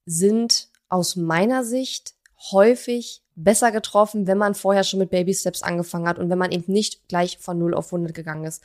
sind 0.06 0.68
aus 0.88 1.16
meiner 1.16 1.64
Sicht 1.64 2.14
häufig 2.50 3.23
besser 3.36 3.72
getroffen, 3.72 4.26
wenn 4.26 4.38
man 4.38 4.54
vorher 4.54 4.84
schon 4.84 5.00
mit 5.00 5.10
Baby 5.10 5.34
Steps 5.34 5.62
angefangen 5.62 6.06
hat 6.06 6.18
und 6.18 6.30
wenn 6.30 6.38
man 6.38 6.52
eben 6.52 6.72
nicht 6.72 7.08
gleich 7.08 7.38
von 7.38 7.58
0 7.58 7.74
auf 7.74 7.86
100 7.86 8.14
gegangen 8.14 8.44
ist. 8.44 8.62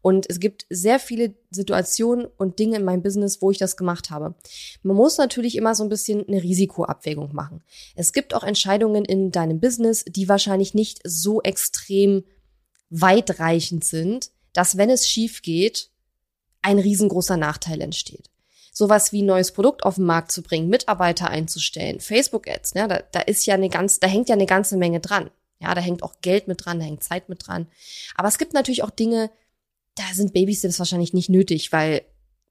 Und 0.00 0.28
es 0.28 0.40
gibt 0.40 0.66
sehr 0.70 0.98
viele 0.98 1.34
Situationen 1.50 2.26
und 2.36 2.58
Dinge 2.58 2.76
in 2.76 2.84
meinem 2.84 3.02
Business, 3.02 3.42
wo 3.42 3.50
ich 3.50 3.58
das 3.58 3.76
gemacht 3.76 4.10
habe. 4.10 4.34
Man 4.82 4.96
muss 4.96 5.18
natürlich 5.18 5.56
immer 5.56 5.74
so 5.74 5.82
ein 5.82 5.88
bisschen 5.88 6.26
eine 6.26 6.42
Risikoabwägung 6.42 7.34
machen. 7.34 7.62
Es 7.94 8.12
gibt 8.12 8.34
auch 8.34 8.44
Entscheidungen 8.44 9.04
in 9.04 9.32
deinem 9.32 9.60
Business, 9.60 10.04
die 10.04 10.28
wahrscheinlich 10.28 10.74
nicht 10.74 11.00
so 11.04 11.42
extrem 11.42 12.24
weitreichend 12.90 13.84
sind, 13.84 14.30
dass 14.52 14.76
wenn 14.76 14.90
es 14.90 15.08
schief 15.08 15.42
geht, 15.42 15.90
ein 16.62 16.78
riesengroßer 16.78 17.36
Nachteil 17.36 17.80
entsteht 17.80 18.31
sowas 18.72 19.12
wie 19.12 19.22
ein 19.22 19.26
neues 19.26 19.52
Produkt 19.52 19.84
auf 19.84 19.96
den 19.96 20.04
Markt 20.04 20.32
zu 20.32 20.42
bringen, 20.42 20.68
Mitarbeiter 20.68 21.28
einzustellen, 21.28 22.00
Facebook-Ads, 22.00 22.74
ne, 22.74 22.88
da, 22.88 23.02
da 23.12 23.20
ist 23.20 23.44
ja 23.44 23.54
eine 23.54 23.68
ganz, 23.68 24.00
da 24.00 24.08
hängt 24.08 24.30
ja 24.30 24.34
eine 24.34 24.46
ganze 24.46 24.78
Menge 24.78 24.98
dran. 24.98 25.30
Ja, 25.60 25.74
da 25.74 25.80
hängt 25.80 26.02
auch 26.02 26.14
Geld 26.22 26.48
mit 26.48 26.64
dran, 26.64 26.80
da 26.80 26.84
hängt 26.84 27.04
Zeit 27.04 27.28
mit 27.28 27.46
dran. 27.46 27.68
Aber 28.16 28.26
es 28.26 28.38
gibt 28.38 28.54
natürlich 28.54 28.82
auch 28.82 28.90
Dinge, 28.90 29.30
da 29.94 30.02
sind 30.12 30.32
Babysteps 30.32 30.78
wahrscheinlich 30.78 31.12
nicht 31.12 31.28
nötig, 31.28 31.70
weil 31.70 32.02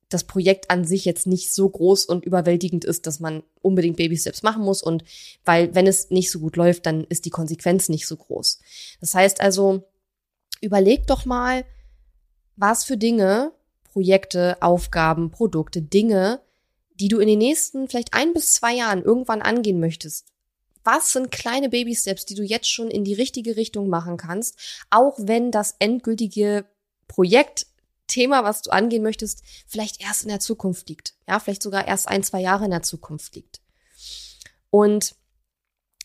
das 0.10 0.26
Projekt 0.26 0.70
an 0.70 0.86
sich 0.86 1.06
jetzt 1.06 1.26
nicht 1.26 1.54
so 1.54 1.68
groß 1.68 2.06
und 2.06 2.24
überwältigend 2.24 2.86
ist, 2.86 3.08
dass 3.08 3.20
man 3.20 3.44
unbedingt 3.62 3.98
Babysteps 3.98 4.44
machen 4.44 4.64
muss 4.64 4.84
und 4.84 5.04
weil 5.44 5.74
wenn 5.74 5.88
es 5.88 6.10
nicht 6.12 6.30
so 6.30 6.40
gut 6.40 6.56
läuft, 6.56 6.86
dann 6.86 7.04
ist 7.06 7.26
die 7.26 7.30
Konsequenz 7.30 7.90
nicht 7.90 8.08
so 8.08 8.16
groß. 8.16 8.60
Das 9.00 9.16
heißt 9.16 9.42
also, 9.42 9.84
überleg 10.62 11.08
doch 11.08 11.26
mal, 11.26 11.66
was 12.58 12.84
für 12.84 12.98
Dinge 12.98 13.54
Projekte, 13.92 14.62
Aufgaben, 14.62 15.32
Produkte, 15.32 15.82
Dinge, 15.82 16.42
die 16.96 17.08
du 17.08 17.20
in 17.20 17.28
den 17.28 17.40
nächsten 17.40 17.88
vielleicht 17.88 18.14
ein 18.14 18.34
bis 18.34 18.54
zwei 18.54 18.74
Jahren 18.74 19.04
irgendwann 19.04 19.42
angehen 19.42 19.80
möchtest. 19.80 20.28
Was 20.84 21.14
sind 21.14 21.32
kleine 21.32 21.70
Baby-Steps, 21.70 22.26
die 22.26 22.36
du 22.36 22.44
jetzt 22.44 22.70
schon 22.70 22.90
in 22.90 23.04
die 23.04 23.14
richtige 23.14 23.56
Richtung 23.56 23.88
machen 23.88 24.18
kannst, 24.18 24.58
auch 24.90 25.16
wenn 25.20 25.52
das 25.52 25.76
endgültige 25.80 26.66
Projekt, 27.08 27.68
Thema, 28.08 28.44
was 28.44 28.62
du 28.62 28.72
angehen 28.72 29.04
möchtest, 29.04 29.42
vielleicht 29.68 30.02
erst 30.02 30.24
in 30.24 30.30
der 30.30 30.42
Zukunft 30.42 30.90
liegt. 30.90 31.16
Ja, 31.28 31.40
vielleicht 31.40 31.64
sogar 31.64 31.88
erst 31.88 32.10
ein, 32.10 32.24
zwei 32.24 32.42
Jahre 32.42 32.66
in 32.66 32.72
der 32.72 32.84
Zukunft 32.84 33.36
liegt. 33.36 33.62
Und 34.70 35.16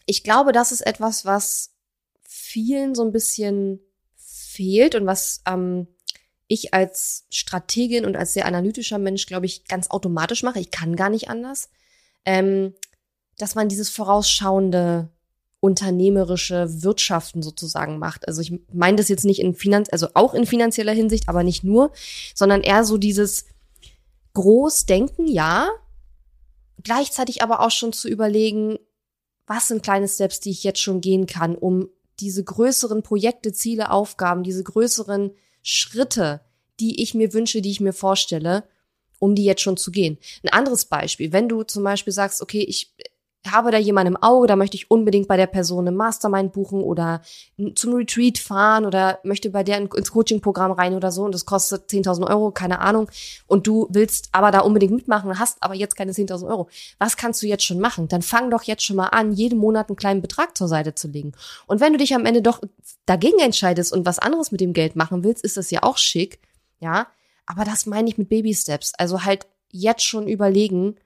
ich 0.05 0.23
glaube, 0.23 0.53
das 0.53 0.71
ist 0.71 0.87
etwas, 0.87 1.25
was 1.25 1.73
vielen 2.21 2.95
so 2.95 3.05
ein 3.05 3.13
bisschen 3.13 3.81
fehlt 4.17 4.95
und 4.95 5.07
was 5.07 5.43
ähm, 5.47 5.89
ich 6.49 6.75
als 6.75 7.25
Strategin 7.31 8.07
und 8.07 8.17
als 8.17 8.33
sehr 8.33 8.47
analytischer 8.47 8.99
Mensch, 8.99 9.27
glaube 9.27 9.47
ich, 9.47 9.65
ganz 9.67 9.91
automatisch 9.91 10.43
mache. 10.43 10.61
Ich 10.61 10.71
kann 10.71 10.97
gar 10.97 11.11
nicht 11.11 11.29
anders. 11.29 11.69
Ähm, 12.25 12.75
dass 13.39 13.55
man 13.55 13.69
dieses 13.69 13.91
vorausschauende 13.91 15.09
unternehmerische 15.61 16.83
Wirtschaften 16.83 17.43
sozusagen 17.43 17.99
macht. 17.99 18.29
Also 18.29 18.41
ich 18.41 18.61
meine 18.73 18.97
das 18.97 19.09
jetzt 19.09 19.25
nicht 19.25 19.41
in 19.41 19.55
Finanz, 19.55 19.89
also 19.91 20.09
auch 20.15 20.35
in 20.35 20.47
finanzieller 20.47 20.93
Hinsicht, 20.93 21.29
aber 21.29 21.43
nicht 21.43 21.65
nur, 21.65 21.93
sondern 22.35 22.63
eher 22.63 22.85
so 22.85 22.99
dieses 22.99 23.47
Großdenken, 24.35 25.27
ja, 25.27 25.69
gleichzeitig 26.83 27.43
aber 27.43 27.61
auch 27.61 27.71
schon 27.71 27.93
zu 27.93 28.09
überlegen, 28.09 28.79
was 29.47 29.69
sind 29.69 29.83
kleine 29.83 30.09
Steps, 30.09 30.41
die 30.41 30.51
ich 30.51 30.63
jetzt 30.63 30.81
schon 30.81 31.01
gehen 31.01 31.27
kann, 31.27 31.57
um 31.57 31.89
diese 32.21 32.45
größeren 32.45 33.03
Projekte, 33.03 33.53
Ziele, 33.53 33.91
Aufgaben, 33.91 34.43
diese 34.43 34.63
größeren 34.63 35.33
Schritte, 35.69 36.43
die 36.79 37.03
ich 37.03 37.13
mir 37.13 37.33
wünsche, 37.33 37.61
die 37.61 37.73
ich 37.73 37.81
mir 37.81 37.93
vorstelle, 37.93 38.63
um 39.19 39.35
die 39.35 39.45
jetzt 39.45 39.63
schon 39.63 39.77
zu 39.77 39.91
gehen. 39.91 40.17
Ein 40.45 40.53
anderes 40.53 40.85
Beispiel, 40.85 41.33
wenn 41.33 41.49
du 41.49 41.65
zum 41.65 41.83
Beispiel 41.83 42.13
sagst, 42.13 42.41
okay, 42.41 42.61
ich 42.61 42.95
habe 43.53 43.71
da 43.71 43.79
jemanden 43.79 44.15
im 44.15 44.23
Auge, 44.23 44.47
da 44.47 44.57
möchte 44.57 44.77
ich 44.77 44.91
unbedingt 44.91 45.29
bei 45.29 45.37
der 45.37 45.47
Person 45.47 45.87
eine 45.87 45.97
Mastermind 45.97 46.53
buchen 46.53 46.83
oder 46.83 47.23
zum 47.75 47.95
Retreat 47.95 48.39
fahren 48.39 48.87
oder 48.87 49.19
möchte 49.23 49.51
bei 49.51 49.63
der 49.63 49.79
ins 49.79 50.11
Coaching-Programm 50.11 50.73
rein 50.73 50.95
oder 50.95 51.11
so 51.11 51.25
und 51.25 51.33
das 51.33 51.45
kostet 51.45 51.91
10.000 51.91 52.29
Euro, 52.29 52.51
keine 52.51 52.81
Ahnung. 52.81 53.11
Und 53.47 53.67
du 53.67 53.87
willst 53.91 54.29
aber 54.33 54.51
da 54.51 54.61
unbedingt 54.61 54.93
mitmachen, 54.93 55.39
hast 55.39 55.63
aber 55.63 55.75
jetzt 55.75 55.97
keine 55.97 56.13
10.000 56.13 56.49
Euro. 56.49 56.69
Was 56.99 57.17
kannst 57.17 57.43
du 57.43 57.47
jetzt 57.47 57.65
schon 57.65 57.81
machen? 57.81 58.09
Dann 58.09 58.23
fang 58.23 58.51
doch 58.51 58.63
jetzt 58.63 58.85
schon 58.85 58.97
mal 58.97 59.09
an, 59.09 59.33
jeden 59.33 59.59
Monat 59.59 59.89
einen 59.89 59.97
kleinen 59.97 60.23
Betrag 60.23 60.57
zur 60.57 60.69
Seite 60.69 60.95
zu 60.95 61.09
legen. 61.09 61.33
Und 61.67 61.81
wenn 61.81 61.93
du 61.93 61.99
dich 61.99 62.15
am 62.15 62.27
Ende 62.27 62.43
doch 62.43 62.61
dagegen 63.07 63.39
entscheidest 63.39 63.93
und 63.93 64.07
was 64.07 64.19
anderes 64.19 64.53
mit 64.53 64.61
dem 64.61 64.73
Geld 64.73 64.97
machen 64.97 65.25
willst, 65.25 65.45
ist 65.45 65.57
das 65.57 65.71
ja 65.71 65.83
auch 65.83 65.99
schick, 65.99 66.41
ja. 66.81 67.07
Aber 67.47 67.65
das 67.65 67.87
meine 67.87 68.09
ich 68.09 68.19
mit 68.19 68.29
Baby 68.29 68.55
Steps. 68.55 68.93
Also 68.99 69.25
halt 69.25 69.47
jetzt 69.71 70.05
schon 70.05 70.27
überlegen, 70.27 70.97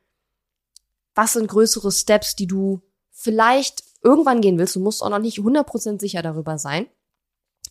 was 1.15 1.35
sind 1.35 1.49
größere 1.49 1.91
Steps, 1.93 2.37
die 2.37 2.47
du 2.47 2.83
vielleicht 3.11 3.85
irgendwann 4.03 4.41
gehen 4.41 4.59
willst. 4.59 4.77
Du 4.77 4.81
musst 4.81 5.03
auch 5.03 5.11
noch 5.11 5.19
nicht 5.19 5.39
100% 5.39 6.01
sicher 6.01 6.23
darüber 6.23 6.59
sein. 6.59 6.87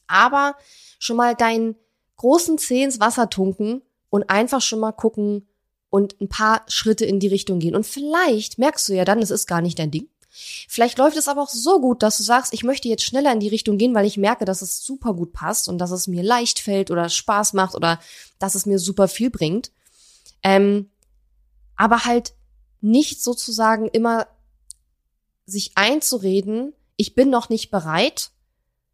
Aber 0.08 0.55
schon 1.00 1.17
mal 1.17 1.36
deinen 1.36 1.75
großen 2.17 2.58
Zeh 2.58 2.84
ins 2.84 3.00
Wasser 3.00 3.29
tunken 3.29 3.81
und 4.10 4.29
einfach 4.29 4.62
schon 4.62 4.79
mal 4.79 4.91
gucken 4.91 5.48
und 5.89 6.19
ein 6.22 6.29
paar 6.29 6.63
Schritte 6.67 7.05
in 7.05 7.19
die 7.19 7.27
Richtung 7.27 7.60
gehen. 7.60 7.75
Und 7.75 7.86
vielleicht 7.86 8.60
merkst 8.60 8.89
du 8.89 8.93
ja 8.93 9.05
dann, 9.05 9.22
es 9.22 9.31
ist 9.31 9.48
gar 9.48 9.62
nicht 9.62 9.79
dein 9.79 9.91
Ding. 9.91 10.08
Vielleicht 10.31 11.00
läuft 11.00 11.17
es 11.17 11.27
aber 11.27 11.41
auch 11.41 11.50
so 11.50 11.81
gut, 11.81 12.03
dass 12.03 12.17
du 12.17 12.24
sagst, 12.24 12.53
ich 12.53 12.63
möchte 12.63 12.88
jetzt 12.88 13.03
schneller 13.03 13.34
in 13.34 13.39
die 13.39 13.48
Richtung 13.48 13.77
gehen, 13.77 13.96
weil 13.96 14.05
ich 14.05 14.17
merke, 14.17 14.46
dass 14.46 14.62
es 14.62 14.86
super 14.86 15.13
gut 15.13 15.34
passt 15.34 15.67
und 15.67 15.79
dass 15.79 15.89
es 15.89 16.08
mir 16.08 16.22
leicht 16.22 16.60
fällt 16.60 16.91
oder 16.91 17.10
Spaß 17.10 17.53
macht 17.53 17.74
oder 17.74 18.00
dass 18.38 18.53
es 18.53 18.67
mir 18.67 18.77
super 18.77 19.08
viel 19.08 19.31
bringt. 19.31 19.72
Ähm, 20.43 20.91
aber 21.75 22.05
halt 22.05 22.34
nicht 22.81 23.24
sozusagen 23.24 23.88
immer 23.88 24.27
sich 25.45 25.71
einzureden, 25.75 26.74
ich 26.95 27.15
bin 27.15 27.29
noch 27.29 27.50
nicht 27.50 27.71
bereit, 27.71 28.31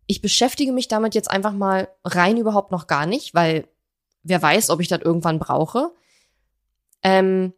ich 0.08 0.22
beschäftige 0.22 0.72
mich 0.72 0.88
damit 0.88 1.16
jetzt 1.16 1.30
einfach 1.30 1.54
mal 1.54 1.90
rein 2.04 2.38
überhaupt 2.38 2.72
noch 2.72 2.88
gar 2.88 3.06
nicht, 3.06 3.34
weil 3.34 3.68
wer 4.24 4.42
weiß, 4.42 4.70
ob 4.70 4.80
ich 4.80 4.88
das 4.88 5.02
irgendwann 5.02 5.40
brauche. 5.40 5.92
Ähm, 7.04 7.54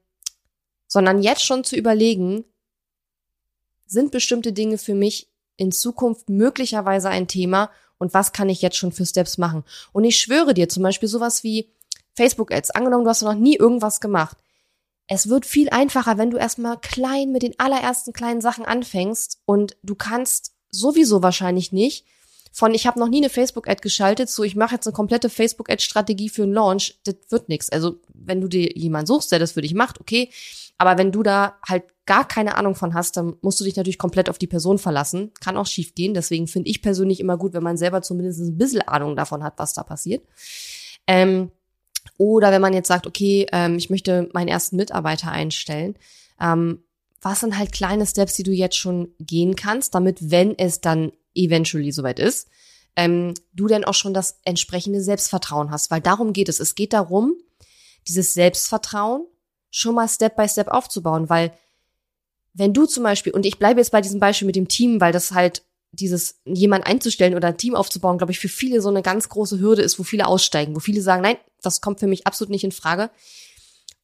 sondern 0.88 1.22
jetzt 1.22 1.44
schon 1.44 1.64
zu 1.64 1.76
überlegen, 1.76 2.46
sind 3.86 4.12
bestimmte 4.12 4.54
Dinge 4.54 4.78
für 4.78 4.96
mich 4.96 5.30
in 5.58 5.72
Zukunft 5.72 6.30
möglicherweise 6.30 7.10
ein 7.10 7.28
Thema 7.28 7.72
und 7.98 8.14
was 8.14 8.32
kann 8.32 8.50
ich 8.50 8.62
jetzt 8.62 8.78
schon 8.78 8.92
für 8.92 9.06
Steps 9.06 9.38
machen? 9.38 9.64
Und 9.92 10.04
ich 10.04 10.20
schwöre 10.20 10.54
dir, 10.54 10.70
zum 10.70 10.84
Beispiel 10.84 11.10
sowas 11.10 11.44
wie 11.44 11.74
Facebook-Ads, 12.16 12.72
angenommen, 12.72 13.04
du 13.04 13.10
hast 13.10 13.22
noch 13.22 13.34
nie 13.34 13.56
irgendwas 13.56 14.00
gemacht. 14.00 14.38
Es 15.08 15.30
wird 15.30 15.46
viel 15.46 15.70
einfacher, 15.70 16.18
wenn 16.18 16.32
du 16.32 16.38
erstmal 16.38 16.80
klein 16.80 17.32
mit 17.32 17.44
den 17.44 17.58
allerersten 17.60 18.14
kleinen 18.14 18.42
Sachen 18.42 18.66
anfängst 18.66 19.40
und 19.46 19.78
du 19.84 19.96
kannst 19.96 20.54
sowieso 20.70 21.24
wahrscheinlich 21.24 21.72
nicht 21.72 22.06
von 22.58 22.74
ich 22.74 22.88
habe 22.88 23.00
noch 23.00 23.08
nie 23.08 23.18
eine 23.18 23.30
Facebook-Ad 23.30 23.82
geschaltet, 23.82 24.32
so 24.32 24.44
ich 24.44 24.56
mache 24.56 24.74
jetzt 24.74 24.88
eine 24.88 24.94
komplette 24.94 25.30
Facebook-Ad-Strategie 25.30 26.28
für 26.28 26.42
einen 26.42 26.54
Launch, 26.54 27.00
das 27.04 27.16
wird 27.30 27.50
nix. 27.50 27.70
Also 27.70 27.98
wenn 28.16 28.42
du 28.42 28.48
dir 28.48 28.76
jemanden 28.76 29.06
suchst, 29.06 29.32
der 29.32 29.38
das 29.38 29.52
für 29.52 29.62
dich 29.62 29.76
macht, 29.76 30.02
okay. 30.02 30.32
Aber 30.80 30.98
wenn 30.98 31.12
du 31.12 31.22
da 31.22 31.60
halt 31.68 31.84
gar 32.08 32.28
keine 32.28 32.58
Ahnung 32.58 32.74
von 32.74 32.96
hast, 32.96 33.16
dann 33.16 33.36
musst 33.42 33.60
du 33.60 33.64
dich 33.64 33.76
natürlich 33.76 34.00
komplett 34.00 34.28
auf 34.28 34.40
die 34.40 34.48
Person 34.48 34.80
verlassen. 34.80 35.32
Kann 35.40 35.56
auch 35.56 35.68
schief 35.68 35.94
gehen. 35.94 36.16
Deswegen 36.16 36.48
finde 36.48 36.72
ich 36.72 36.82
persönlich 36.82 37.20
immer 37.20 37.38
gut, 37.38 37.54
wenn 37.54 37.62
man 37.62 37.78
selber 37.78 38.02
zumindest 38.02 38.40
ein 38.40 38.58
bisschen 38.58 38.82
Ahnung 38.82 39.16
davon 39.16 39.44
hat, 39.44 39.54
was 39.58 39.74
da 39.74 39.84
passiert. 39.84 40.24
Ähm, 41.06 41.52
oder 42.18 42.52
wenn 42.52 42.62
man 42.62 42.74
jetzt 42.74 42.88
sagt, 42.88 43.08
okay, 43.08 43.48
ähm, 43.52 43.78
ich 43.78 43.90
möchte 43.90 44.30
meinen 44.34 44.48
ersten 44.48 44.76
Mitarbeiter 44.76 45.32
einstellen. 45.32 45.96
Ähm, 46.40 46.84
was 47.22 47.40
sind 47.40 47.58
halt 47.58 47.72
kleine 47.72 48.06
Steps, 48.06 48.36
die 48.36 48.44
du 48.44 48.52
jetzt 48.52 48.78
schon 48.78 49.10
gehen 49.20 49.56
kannst, 49.56 49.96
damit, 49.96 50.32
wenn 50.32 50.58
es 50.58 50.82
dann 50.82 51.12
eventually 51.34 51.92
soweit 51.92 52.20
ist, 52.20 52.48
ähm, 52.96 53.34
du 53.54 53.68
dann 53.68 53.84
auch 53.84 53.94
schon 53.94 54.14
das 54.14 54.40
entsprechende 54.44 55.02
Selbstvertrauen 55.02 55.72
hast. 55.72 55.92
Weil 55.92 56.02
darum 56.02 56.34
geht 56.34 56.50
es. 56.50 56.60
Es 56.60 56.76
geht 56.76 56.94
darum, 56.94 57.34
dieses 58.08 58.34
Selbstvertrauen 58.34 59.26
schon 59.70 59.96
mal 59.96 60.08
Step 60.08 60.36
by 60.36 60.48
Step 60.48 60.68
aufzubauen. 60.68 61.30
Weil 61.30 61.52
wenn 62.54 62.74
du 62.74 62.86
zum 62.86 63.04
Beispiel, 63.04 63.34
und 63.34 63.46
ich 63.46 63.60
bleibe 63.60 63.80
jetzt 63.80 63.92
bei 63.92 64.02
diesem 64.02 64.20
Beispiel 64.20 64.46
mit 64.46 64.56
dem 64.56 64.68
Team, 64.68 65.00
weil 65.00 65.12
das 65.12 65.32
halt 65.32 65.64
dieses 65.92 66.40
jemand 66.46 66.86
einzustellen 66.86 67.36
oder 67.36 67.50
ein 67.50 67.58
Team 67.58 67.76
aufzubauen, 67.76 68.18
glaube 68.18 68.32
ich, 68.32 68.40
für 68.40 68.50
viele 68.50 68.82
so 68.82 68.90
eine 68.90 69.02
ganz 69.02 69.30
große 69.30 69.60
Hürde 69.60 69.82
ist, 69.82 70.00
wo 70.00 70.04
viele 70.04 70.28
aussteigen, 70.28 70.76
wo 70.76 70.80
viele 70.80 71.02
sagen, 71.02 71.22
nein, 71.22 71.38
das 71.62 71.82
kommt 71.82 72.00
für 72.00 72.08
mich 72.08 72.28
absolut 72.28 72.52
nicht 72.52 72.64
in 72.64 72.72
Frage. 72.72 73.10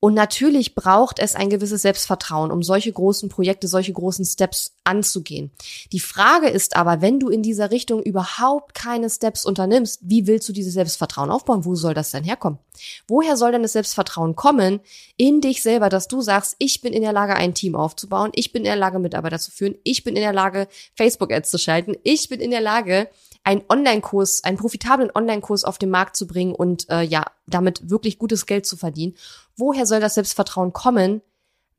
Und 0.04 0.16
natürlich 0.16 0.76
braucht 0.76 1.18
es 1.18 1.34
ein 1.34 1.50
gewisses 1.50 1.82
Selbstvertrauen, 1.82 2.52
um 2.52 2.62
solche 2.62 2.92
großen 2.92 3.30
Projekte, 3.30 3.70
solche 3.70 3.94
großen 3.94 4.26
Steps 4.26 4.74
anzugehen. 4.84 5.52
Die 5.94 6.02
Frage 6.02 6.50
ist 6.50 6.76
aber, 6.76 7.02
wenn 7.02 7.22
du 7.22 7.30
in 7.30 7.42
dieser 7.42 7.72
Richtung 7.72 8.04
überhaupt 8.04 8.74
keine 8.74 9.10
Steps 9.10 9.46
unternimmst, 9.46 10.02
wie 10.04 10.28
willst 10.28 10.50
du 10.50 10.52
dieses 10.52 10.74
Selbstvertrauen 10.74 11.32
aufbauen? 11.32 11.64
Wo 11.64 11.76
soll 11.76 11.94
das 11.94 12.12
denn 12.12 12.26
herkommen? 12.26 12.60
Woher 13.08 13.38
soll 13.38 13.54
denn 13.54 13.62
das 13.62 13.72
Selbstvertrauen 13.72 14.36
kommen 14.36 14.82
in 15.16 15.40
dich 15.40 15.64
selber, 15.64 15.88
dass 15.88 16.10
du 16.10 16.20
sagst, 16.20 16.58
ich 16.60 16.82
bin 16.82 16.92
in 16.92 17.02
der 17.02 17.14
Lage, 17.14 17.36
ein 17.36 17.54
Team 17.54 17.78
aufzubauen, 17.78 18.32
ich 18.36 18.52
bin 18.52 18.64
in 18.64 18.72
der 18.72 18.76
Lage, 18.76 19.00
Mitarbeiter 19.00 19.40
zu 19.40 19.52
führen, 19.52 19.76
ich 19.86 20.04
bin 20.04 20.18
in 20.18 20.22
der 20.22 20.34
Lage, 20.34 20.68
Facebook-Ads 20.96 21.50
zu 21.50 21.58
schalten, 21.58 21.96
ich 22.04 22.28
bin 22.28 22.42
in 22.42 22.52
der 22.52 22.60
Lage, 22.60 23.08
einen 23.44 23.62
Online-Kurs, 23.68 24.44
einen 24.44 24.58
profitablen 24.58 25.12
Online-Kurs 25.14 25.66
auf 25.66 25.78
den 25.78 25.90
Markt 25.90 26.16
zu 26.16 26.28
bringen 26.28 26.56
und 26.56 26.90
äh, 26.90 27.02
ja, 27.02 27.26
damit 27.46 27.90
wirklich 27.90 28.18
gutes 28.18 28.46
Geld 28.46 28.66
zu 28.66 28.78
verdienen. 28.78 29.16
Woher 29.56 29.86
soll 29.86 30.00
das 30.00 30.16
Selbstvertrauen 30.16 30.74
kommen, 30.74 31.22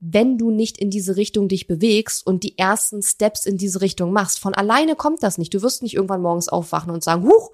wenn 0.00 0.38
du 0.38 0.50
nicht 0.50 0.78
in 0.78 0.90
diese 0.90 1.16
Richtung 1.16 1.48
dich 1.48 1.66
bewegst 1.66 2.26
und 2.26 2.42
die 2.42 2.58
ersten 2.58 3.02
Steps 3.02 3.46
in 3.46 3.56
diese 3.56 3.80
Richtung 3.80 4.12
machst? 4.12 4.38
Von 4.38 4.54
alleine 4.54 4.96
kommt 4.96 5.22
das 5.22 5.38
nicht. 5.38 5.54
Du 5.54 5.62
wirst 5.62 5.82
nicht 5.82 5.94
irgendwann 5.94 6.22
morgens 6.22 6.48
aufwachen 6.48 6.90
und 6.90 7.02
sagen, 7.02 7.24
huch, 7.26 7.50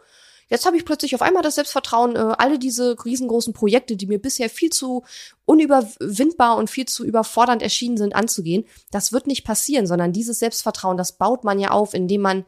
jetzt 0.49 0.67
habe 0.67 0.77
ich 0.77 0.85
plötzlich 0.85 1.15
auf 1.15 1.23
einmal 1.23 1.43
das 1.43 1.55
Selbstvertrauen, 1.55 2.17
äh, 2.17 2.35
alle 2.39 2.59
diese 2.59 2.97
riesengroßen 3.05 3.55
Projekte, 3.55 3.97
die 3.97 4.07
mir 4.07 4.21
bisher 4.21 4.50
viel 4.50 4.71
zu 4.71 5.05
unüberwindbar 5.45 6.57
und 6.57 6.69
viel 6.69 6.87
zu 6.87 7.05
überfordernd 7.05 7.62
erschienen 7.62 7.97
sind, 7.97 8.15
anzugehen. 8.15 8.65
Das 8.91 9.13
wird 9.13 9.26
nicht 9.26 9.45
passieren, 9.45 9.87
sondern 9.87 10.13
dieses 10.13 10.39
Selbstvertrauen, 10.39 10.97
das 10.97 11.17
baut 11.17 11.45
man 11.45 11.59
ja 11.59 11.71
auf, 11.71 11.95
indem 11.95 12.21
man 12.21 12.45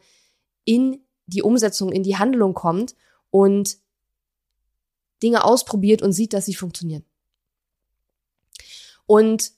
in 0.65 1.03
die 1.25 1.41
Umsetzung 1.41 1.91
in 1.91 2.03
die 2.03 2.17
Handlung 2.17 2.53
kommt 2.53 2.95
und 3.31 3.77
Dinge 5.23 5.45
ausprobiert 5.45 6.01
und 6.01 6.11
sieht, 6.11 6.33
dass 6.33 6.45
sie 6.45 6.53
funktionieren. 6.53 7.05
Und 9.13 9.51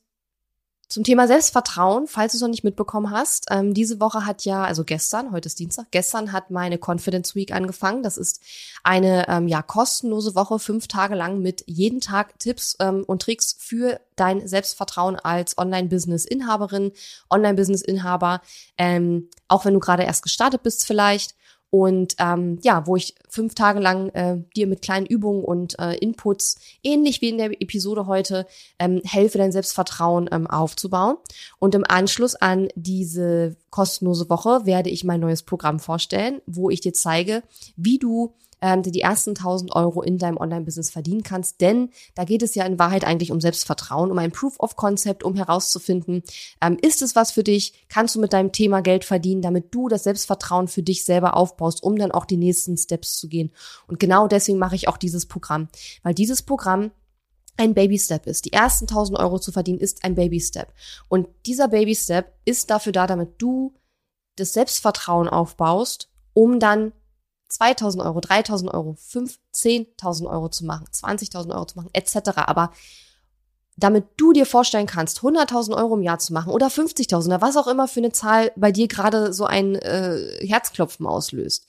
zum 0.90 1.06
Thema 1.06 1.28
Selbstvertrauen, 1.28 2.08
falls 2.08 2.34
du 2.34 2.38
es 2.38 2.42
noch 2.42 2.50
nicht 2.50 2.66
mitbekommen 2.66 3.10
hast, 3.10 3.46
ähm, 3.52 3.74
diese 3.74 4.02
Woche 4.02 4.26
hat 4.26 4.44
ja, 4.44 4.66
also 4.66 4.84
gestern, 4.84 5.32
heute 5.32 5.48
ist 5.48 5.58
Dienstag, 5.60 5.88
gestern 5.92 6.34
hat 6.34 6.52
meine 6.52 6.78
Confidence 6.78 7.36
Week 7.36 7.54
angefangen. 7.54 8.04
Das 8.04 8.18
ist 8.18 8.42
eine 8.84 9.30
ähm, 9.30 9.48
ja 9.48 9.62
kostenlose 9.62 10.36
Woche, 10.36 10.60
fünf 10.60 10.90
Tage 10.90 11.16
lang 11.16 11.42
mit 11.42 11.64
jeden 11.68 12.02
Tag 12.02 12.38
Tipps 12.38 12.76
ähm, 12.82 13.06
und 13.08 13.22
Tricks 13.22 13.56
für 13.58 14.02
dein 14.18 14.46
Selbstvertrauen 14.46 15.16
als 15.16 15.58
Online-Business-Inhaberin, 15.58 16.92
Online-Business-Inhaber, 17.30 18.42
ähm, 18.78 19.30
auch 19.48 19.64
wenn 19.64 19.74
du 19.74 19.80
gerade 19.80 20.04
erst 20.04 20.22
gestartet 20.22 20.64
bist 20.64 20.86
vielleicht 20.86 21.34
und 21.78 22.16
ähm, 22.20 22.58
ja, 22.64 22.88
wo 22.88 22.96
ich 22.96 23.16
fünf 23.28 23.54
Tage 23.54 23.82
lang 23.82 24.08
äh, 24.12 24.38
dir 24.56 24.66
mit 24.66 24.82
kleinen 24.82 25.06
Übungen 25.06 25.44
und 25.44 25.78
äh, 25.78 25.98
Inputs, 25.98 26.58
ähnlich 26.84 27.22
wie 27.22 27.28
in 27.28 27.38
der 27.38 27.52
Episode 27.62 28.08
heute, 28.08 28.48
ähm, 28.80 29.02
helfe, 29.04 29.40
dein 29.40 29.52
Selbstvertrauen 29.52 30.30
ähm, 30.32 30.48
aufzubauen. 30.48 31.18
Und 31.60 31.76
im 31.76 31.84
Anschluss 31.86 32.36
an 32.36 32.70
diese 32.76 33.58
kostenlose 33.72 34.30
Woche 34.30 34.66
werde 34.66 34.90
ich 34.90 35.04
mein 35.04 35.20
neues 35.20 35.44
Programm 35.44 35.82
vorstellen, 35.82 36.40
wo 36.46 36.70
ich 36.70 36.80
dir 36.80 36.94
zeige, 36.94 37.44
wie 37.76 38.00
du 38.00 38.34
ähm, 38.66 38.82
die 38.82 39.02
ersten 39.02 39.32
1000 39.32 39.76
Euro 39.76 40.02
in 40.02 40.18
deinem 40.18 40.38
Online-Business 40.38 40.90
verdienen 40.90 41.22
kannst. 41.22 41.62
Denn 41.62 41.92
da 42.16 42.24
geht 42.24 42.42
es 42.42 42.56
ja 42.56 42.66
in 42.66 42.80
Wahrheit 42.80 43.06
eigentlich 43.06 43.32
um 43.32 43.40
Selbstvertrauen, 43.40 44.10
um 44.10 44.18
ein 44.18 44.32
Proof 44.32 44.60
of 44.60 44.76
Concept, 44.76 45.24
um 45.24 45.36
herauszufinden, 45.36 46.24
ähm, 46.62 46.78
ist 46.82 47.04
es 47.04 47.16
was 47.16 47.32
für 47.32 47.44
dich? 47.44 47.86
Kannst 47.90 48.16
du 48.16 48.20
mit 48.20 48.34
deinem 48.34 48.52
Thema 48.52 48.82
Geld 48.82 49.06
verdienen, 49.06 49.44
damit 49.44 49.74
du 49.74 49.88
das 49.88 50.04
Selbstvertrauen 50.04 50.68
für 50.68 50.82
dich 50.82 51.06
selber 51.06 51.38
aufbaust, 51.38 51.84
um 51.84 51.96
dann 51.96 52.12
auch 52.12 52.26
die 52.26 52.38
nächsten 52.38 52.76
Steps 52.76 53.20
zu 53.20 53.28
gehen. 53.28 53.52
Und 53.88 54.00
genau 54.00 54.28
deswegen 54.28 54.58
mache 54.58 54.76
ich 54.76 54.88
auch 54.88 54.98
dieses 54.98 55.28
Programm, 55.28 55.70
weil 56.02 56.16
dieses 56.16 56.42
Programm 56.42 56.90
ein 57.58 57.76
Baby 57.76 58.00
Step 58.00 58.26
ist. 58.26 58.46
Die 58.46 58.54
ersten 58.54 58.86
1000 58.86 59.20
Euro 59.20 59.38
zu 59.38 59.52
verdienen 59.52 59.80
ist 59.80 60.04
ein 60.04 60.16
Baby 60.16 60.42
Step. 60.42 60.74
Und 61.08 61.28
dieser 61.46 61.68
Baby 61.68 61.96
Step 61.96 62.34
ist 62.46 62.70
dafür 62.72 62.92
da, 62.92 63.06
damit 63.06 63.36
du 63.38 63.76
das 64.36 64.54
Selbstvertrauen 64.54 65.30
aufbaust, 65.30 66.10
um 66.34 66.60
dann 66.60 66.92
2000 67.56 68.04
Euro, 68.04 68.20
3000 68.20 68.74
Euro, 68.74 68.96
5, 68.98 69.40
10.000 69.54 70.30
Euro 70.30 70.50
zu 70.50 70.66
machen, 70.66 70.88
20.000 70.92 71.54
Euro 71.54 71.66
zu 71.66 71.78
machen, 71.78 71.90
etc. 71.94 72.32
Aber 72.36 72.72
damit 73.78 74.06
du 74.18 74.34
dir 74.34 74.46
vorstellen 74.46 74.86
kannst, 74.86 75.20
100.000 75.20 75.76
Euro 75.76 75.96
im 75.96 76.02
Jahr 76.02 76.20
zu 76.20 76.34
machen 76.34 76.52
oder 76.52 76.68
50.000 76.68 77.26
oder 77.26 77.42
was 77.42 77.58
auch 77.58 77.68
immer 77.68 77.88
für 77.88 78.00
eine 78.00 78.12
Zahl 78.12 78.52
bei 78.56 78.72
dir 78.72 78.88
gerade 78.88 79.34
so 79.34 79.46
ein 79.46 79.76
äh, 79.76 80.46
Herzklopfen 80.46 81.06
auslöst, 81.06 81.68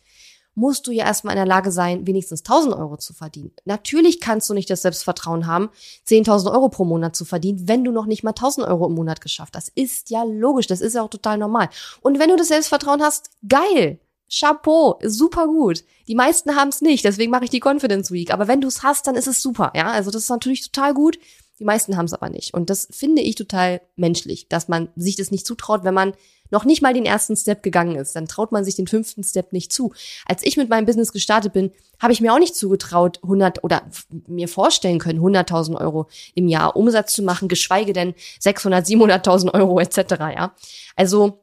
musst 0.54 0.86
du 0.86 0.90
ja 0.90 1.04
erstmal 1.04 1.34
in 1.34 1.38
der 1.38 1.46
Lage 1.46 1.70
sein, 1.70 2.06
wenigstens 2.06 2.42
1.000 2.42 2.78
Euro 2.78 2.96
zu 2.96 3.12
verdienen. 3.12 3.52
Natürlich 3.64 4.20
kannst 4.20 4.48
du 4.48 4.54
nicht 4.54 4.70
das 4.70 4.82
Selbstvertrauen 4.82 5.46
haben, 5.46 5.68
10.000 6.08 6.50
Euro 6.50 6.68
pro 6.68 6.84
Monat 6.84 7.14
zu 7.14 7.24
verdienen, 7.24 7.68
wenn 7.68 7.84
du 7.84 7.92
noch 7.92 8.06
nicht 8.06 8.24
mal 8.24 8.32
1.000 8.32 8.66
Euro 8.66 8.86
im 8.86 8.94
Monat 8.94 9.20
geschafft 9.20 9.54
hast. 9.54 9.68
Das 9.68 9.72
ist 9.74 10.10
ja 10.10 10.24
logisch, 10.24 10.66
das 10.66 10.80
ist 10.80 10.94
ja 10.94 11.02
auch 11.02 11.10
total 11.10 11.38
normal. 11.38 11.68
Und 12.00 12.18
wenn 12.18 12.30
du 12.30 12.36
das 12.36 12.48
Selbstvertrauen 12.48 13.02
hast, 13.02 13.30
geil. 13.46 14.00
Chapeau, 14.28 14.98
super 15.02 15.46
gut. 15.46 15.84
Die 16.08 16.14
meisten 16.14 16.56
haben 16.56 16.68
es 16.68 16.80
nicht, 16.80 17.04
deswegen 17.04 17.30
mache 17.30 17.44
ich 17.44 17.50
die 17.50 17.62
Confidence 17.64 18.10
Week. 18.10 18.32
Aber 18.32 18.48
wenn 18.48 18.60
du 18.60 18.68
es 18.68 18.82
hast, 18.82 19.06
dann 19.06 19.14
ist 19.14 19.28
es 19.28 19.42
super. 19.42 19.72
Ja, 19.74 19.90
also 19.90 20.10
das 20.10 20.22
ist 20.22 20.30
natürlich 20.30 20.62
total 20.62 20.94
gut. 20.94 21.18
Die 21.58 21.64
meisten 21.64 21.96
haben 21.96 22.06
es 22.06 22.12
aber 22.12 22.28
nicht. 22.28 22.52
Und 22.52 22.68
das 22.68 22.88
finde 22.90 23.22
ich 23.22 23.34
total 23.34 23.80
menschlich, 23.96 24.48
dass 24.48 24.68
man 24.68 24.88
sich 24.96 25.16
das 25.16 25.30
nicht 25.30 25.46
zutraut, 25.46 25.84
wenn 25.84 25.94
man 25.94 26.12
noch 26.50 26.64
nicht 26.64 26.82
mal 26.82 26.94
den 26.94 27.06
ersten 27.06 27.36
Step 27.36 27.62
gegangen 27.62 27.96
ist. 27.96 28.14
Dann 28.14 28.28
traut 28.28 28.52
man 28.52 28.64
sich 28.64 28.76
den 28.76 28.86
fünften 28.86 29.24
Step 29.24 29.52
nicht 29.52 29.72
zu. 29.72 29.92
Als 30.26 30.44
ich 30.44 30.56
mit 30.56 30.68
meinem 30.68 30.86
Business 30.86 31.12
gestartet 31.12 31.52
bin, 31.52 31.72
habe 32.00 32.12
ich 32.12 32.20
mir 32.20 32.32
auch 32.32 32.38
nicht 32.38 32.54
zugetraut, 32.54 33.20
100 33.22 33.64
oder 33.64 33.82
mir 34.26 34.48
vorstellen 34.48 34.98
können, 34.98 35.20
100.000 35.20 35.80
Euro 35.80 36.08
im 36.34 36.48
Jahr 36.48 36.76
Umsatz 36.76 37.14
zu 37.14 37.22
machen, 37.22 37.48
geschweige 37.48 37.92
denn 37.92 38.14
600, 38.40 38.86
700.000 38.86 39.54
Euro 39.54 39.80
etc. 39.80 39.98
Ja, 40.18 40.54
also 40.94 41.40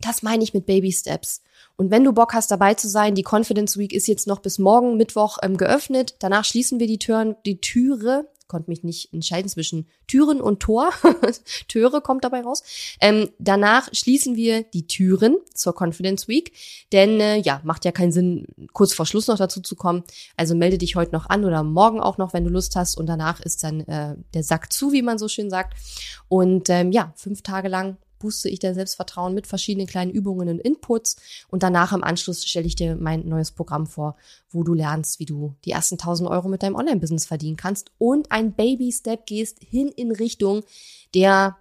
das 0.00 0.22
meine 0.22 0.42
ich 0.42 0.52
mit 0.52 0.66
Baby 0.66 0.92
Steps. 0.92 1.42
Und 1.76 1.90
wenn 1.90 2.04
du 2.04 2.12
Bock 2.12 2.34
hast, 2.34 2.50
dabei 2.50 2.74
zu 2.74 2.88
sein, 2.88 3.14
die 3.14 3.24
Confidence 3.28 3.76
Week 3.78 3.92
ist 3.92 4.06
jetzt 4.06 4.26
noch 4.26 4.40
bis 4.40 4.58
morgen 4.58 4.96
Mittwoch 4.96 5.38
ähm, 5.42 5.56
geöffnet. 5.56 6.14
Danach 6.20 6.44
schließen 6.44 6.78
wir 6.78 6.86
die 6.86 6.98
Türen, 6.98 7.34
die 7.44 7.60
Türe. 7.60 8.28
Konnte 8.46 8.70
mich 8.70 8.84
nicht 8.84 9.12
entscheiden 9.12 9.48
zwischen 9.48 9.88
Türen 10.06 10.40
und 10.40 10.60
Tor. 10.60 10.90
Türe 11.68 12.00
kommt 12.02 12.24
dabei 12.24 12.42
raus. 12.42 12.62
Ähm, 13.00 13.30
danach 13.38 13.88
schließen 13.92 14.36
wir 14.36 14.62
die 14.62 14.86
Türen 14.86 15.38
zur 15.54 15.74
Confidence 15.76 16.28
Week. 16.28 16.52
Denn 16.92 17.18
äh, 17.20 17.38
ja, 17.38 17.60
macht 17.64 17.84
ja 17.84 17.90
keinen 17.90 18.12
Sinn, 18.12 18.46
kurz 18.72 18.92
vor 18.92 19.06
Schluss 19.06 19.26
noch 19.26 19.38
dazu 19.38 19.60
zu 19.60 19.74
kommen. 19.74 20.04
Also 20.36 20.54
melde 20.54 20.78
dich 20.78 20.94
heute 20.94 21.12
noch 21.12 21.28
an 21.28 21.44
oder 21.44 21.64
morgen 21.64 22.00
auch 22.00 22.18
noch, 22.18 22.34
wenn 22.34 22.44
du 22.44 22.50
Lust 22.50 22.76
hast. 22.76 22.96
Und 22.96 23.06
danach 23.06 23.40
ist 23.40 23.64
dann 23.64 23.80
äh, 23.80 24.14
der 24.34 24.44
Sack 24.44 24.72
zu, 24.72 24.92
wie 24.92 25.02
man 25.02 25.18
so 25.18 25.26
schön 25.26 25.50
sagt. 25.50 25.74
Und 26.28 26.68
ähm, 26.68 26.92
ja, 26.92 27.12
fünf 27.16 27.42
Tage 27.42 27.68
lang 27.68 27.96
booste 28.24 28.48
ich 28.48 28.58
dein 28.58 28.74
Selbstvertrauen 28.74 29.34
mit 29.34 29.46
verschiedenen 29.46 29.86
kleinen 29.86 30.10
Übungen 30.10 30.48
und 30.48 30.58
Inputs. 30.58 31.16
Und 31.48 31.62
danach 31.62 31.92
im 31.92 32.02
Anschluss 32.02 32.46
stelle 32.46 32.66
ich 32.66 32.74
dir 32.74 32.96
mein 32.96 33.28
neues 33.28 33.50
Programm 33.50 33.86
vor, 33.86 34.16
wo 34.50 34.62
du 34.62 34.72
lernst, 34.72 35.20
wie 35.20 35.26
du 35.26 35.54
die 35.66 35.72
ersten 35.72 35.96
1000 35.96 36.30
Euro 36.30 36.48
mit 36.48 36.62
deinem 36.62 36.74
Online-Business 36.74 37.26
verdienen 37.26 37.58
kannst 37.58 37.92
und 37.98 38.32
ein 38.32 38.54
Baby-Step 38.54 39.26
gehst 39.26 39.58
hin 39.60 39.88
in 39.88 40.10
Richtung 40.10 40.62
der 41.14 41.58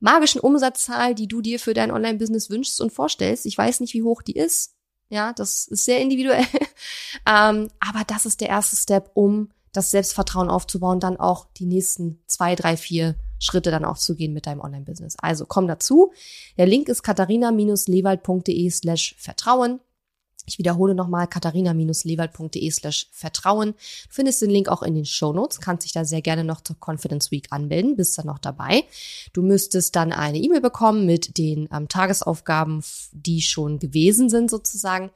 magischen 0.00 0.40
Umsatzzahl, 0.40 1.14
die 1.14 1.28
du 1.28 1.42
dir 1.42 1.60
für 1.60 1.74
dein 1.74 1.90
Online-Business 1.90 2.48
wünschst 2.48 2.80
und 2.80 2.94
vorstellst. 2.94 3.44
Ich 3.44 3.58
weiß 3.58 3.80
nicht, 3.80 3.92
wie 3.92 4.02
hoch 4.02 4.22
die 4.22 4.36
ist. 4.36 4.72
Ja, 5.10 5.34
das 5.34 5.66
ist 5.66 5.84
sehr 5.84 6.00
individuell. 6.00 6.46
ähm, 7.28 7.68
aber 7.78 8.04
das 8.06 8.24
ist 8.24 8.40
der 8.40 8.48
erste 8.48 8.76
Step, 8.76 9.10
um 9.12 9.50
das 9.72 9.90
Selbstvertrauen 9.90 10.48
aufzubauen, 10.48 10.98
dann 10.98 11.18
auch 11.18 11.46
die 11.58 11.66
nächsten 11.66 12.18
zwei, 12.26 12.54
drei, 12.54 12.78
vier 12.78 13.16
Schritte 13.38 13.70
dann 13.70 13.84
auch 13.84 13.98
zu 13.98 14.14
gehen 14.14 14.32
mit 14.32 14.46
deinem 14.46 14.60
Online-Business. 14.60 15.16
Also 15.20 15.46
komm 15.46 15.66
dazu. 15.66 16.12
Der 16.56 16.66
Link 16.66 16.88
ist 16.88 17.02
katharina-lewald.de 17.02 18.70
slash 18.70 19.14
Vertrauen. 19.18 19.80
Ich 20.46 20.58
wiederhole 20.58 20.94
nochmal 20.94 21.26
katharina-lewald.de 21.26 22.70
slash 22.70 23.08
Vertrauen. 23.10 23.72
Du 23.72 24.08
findest 24.10 24.40
den 24.42 24.50
Link 24.50 24.68
auch 24.68 24.82
in 24.82 24.94
den 24.94 25.04
Show 25.04 25.32
Notes, 25.32 25.60
kannst 25.60 25.84
dich 25.84 25.92
da 25.92 26.04
sehr 26.04 26.22
gerne 26.22 26.44
noch 26.44 26.60
zur 26.60 26.76
Confidence 26.80 27.30
Week 27.30 27.48
anmelden, 27.50 27.96
bist 27.96 28.16
dann 28.16 28.26
noch 28.26 28.38
dabei. 28.38 28.84
Du 29.32 29.42
müsstest 29.42 29.96
dann 29.96 30.12
eine 30.12 30.38
E-Mail 30.38 30.60
bekommen 30.60 31.04
mit 31.04 31.36
den 31.36 31.68
ähm, 31.72 31.88
Tagesaufgaben, 31.88 32.82
die 33.12 33.42
schon 33.42 33.78
gewesen 33.78 34.30
sind 34.30 34.50
sozusagen. 34.50 35.10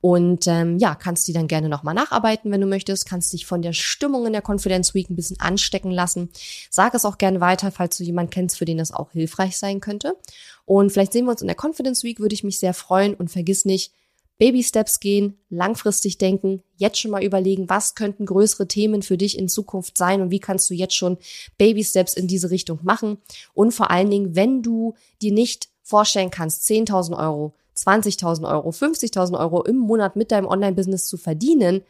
Und 0.00 0.46
ähm, 0.46 0.78
ja, 0.78 0.94
kannst 0.94 1.28
die 1.28 1.32
dann 1.32 1.46
gerne 1.46 1.68
nochmal 1.68 1.94
nacharbeiten, 1.94 2.50
wenn 2.50 2.60
du 2.60 2.66
möchtest. 2.66 3.06
Kannst 3.06 3.32
dich 3.32 3.46
von 3.46 3.62
der 3.62 3.74
Stimmung 3.74 4.26
in 4.26 4.32
der 4.32 4.42
Confidence 4.46 4.94
Week 4.94 5.10
ein 5.10 5.16
bisschen 5.16 5.38
anstecken 5.40 5.90
lassen. 5.90 6.30
Sag 6.70 6.94
es 6.94 7.04
auch 7.04 7.18
gerne 7.18 7.40
weiter, 7.40 7.70
falls 7.70 7.98
du 7.98 8.04
jemanden 8.04 8.30
kennst, 8.30 8.56
für 8.56 8.64
den 8.64 8.78
das 8.78 8.92
auch 8.92 9.12
hilfreich 9.12 9.58
sein 9.58 9.80
könnte. 9.80 10.16
Und 10.64 10.90
vielleicht 10.90 11.12
sehen 11.12 11.26
wir 11.26 11.32
uns 11.32 11.42
in 11.42 11.48
der 11.48 11.56
Confidence 11.60 12.04
Week, 12.04 12.20
würde 12.20 12.34
ich 12.34 12.44
mich 12.44 12.58
sehr 12.58 12.74
freuen. 12.74 13.14
Und 13.14 13.30
vergiss 13.30 13.64
nicht, 13.64 13.92
Baby 14.40 14.62
Steps 14.62 15.00
gehen, 15.00 15.38
langfristig 15.50 16.16
denken, 16.16 16.62
jetzt 16.76 16.98
schon 16.98 17.10
mal 17.10 17.22
überlegen, 17.22 17.68
was 17.68 17.94
könnten 17.94 18.24
größere 18.24 18.66
Themen 18.66 19.02
für 19.02 19.18
dich 19.18 19.38
in 19.38 19.50
Zukunft 19.50 19.98
sein 19.98 20.22
und 20.22 20.30
wie 20.30 20.40
kannst 20.40 20.70
du 20.70 20.74
jetzt 20.74 20.94
schon 20.94 21.18
Baby 21.58 21.84
Steps 21.84 22.14
in 22.14 22.26
diese 22.26 22.50
Richtung 22.50 22.78
machen. 22.82 23.18
Und 23.52 23.72
vor 23.72 23.90
allen 23.90 24.08
Dingen, 24.08 24.34
wenn 24.34 24.62
du 24.62 24.94
dir 25.20 25.34
nicht 25.34 25.68
vorstellen 25.82 26.30
kannst, 26.30 26.66
10.000 26.66 27.18
Euro, 27.18 27.52
20.000 27.76 28.50
Euro, 28.50 28.70
50.000 28.70 29.38
Euro 29.38 29.62
im 29.62 29.76
Monat 29.76 30.16
mit 30.16 30.32
deinem 30.32 30.46
Online-Business 30.46 31.04
zu 31.04 31.18
verdienen, 31.18 31.82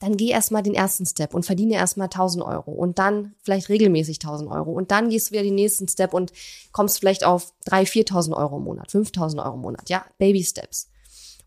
dann 0.00 0.16
geh 0.16 0.30
erstmal 0.30 0.64
den 0.64 0.74
ersten 0.74 1.06
Step 1.06 1.32
und 1.32 1.46
verdiene 1.46 1.74
erstmal 1.74 2.06
1000 2.06 2.44
Euro 2.44 2.72
und 2.72 2.98
dann 2.98 3.36
vielleicht 3.44 3.68
regelmäßig 3.68 4.16
1000 4.16 4.50
Euro 4.50 4.72
und 4.72 4.90
dann 4.90 5.10
gehst 5.10 5.28
du 5.28 5.34
wieder 5.34 5.44
den 5.44 5.54
nächsten 5.54 5.86
Step 5.86 6.12
und 6.12 6.32
kommst 6.72 6.98
vielleicht 6.98 7.22
auf 7.22 7.52
3.000, 7.68 8.08
4.000 8.08 8.36
Euro 8.36 8.56
im 8.56 8.64
Monat, 8.64 8.90
5.000 8.90 9.44
Euro 9.44 9.54
im 9.54 9.60
Monat. 9.60 9.88
Ja, 9.88 10.04
Baby 10.18 10.42
Steps. 10.42 10.88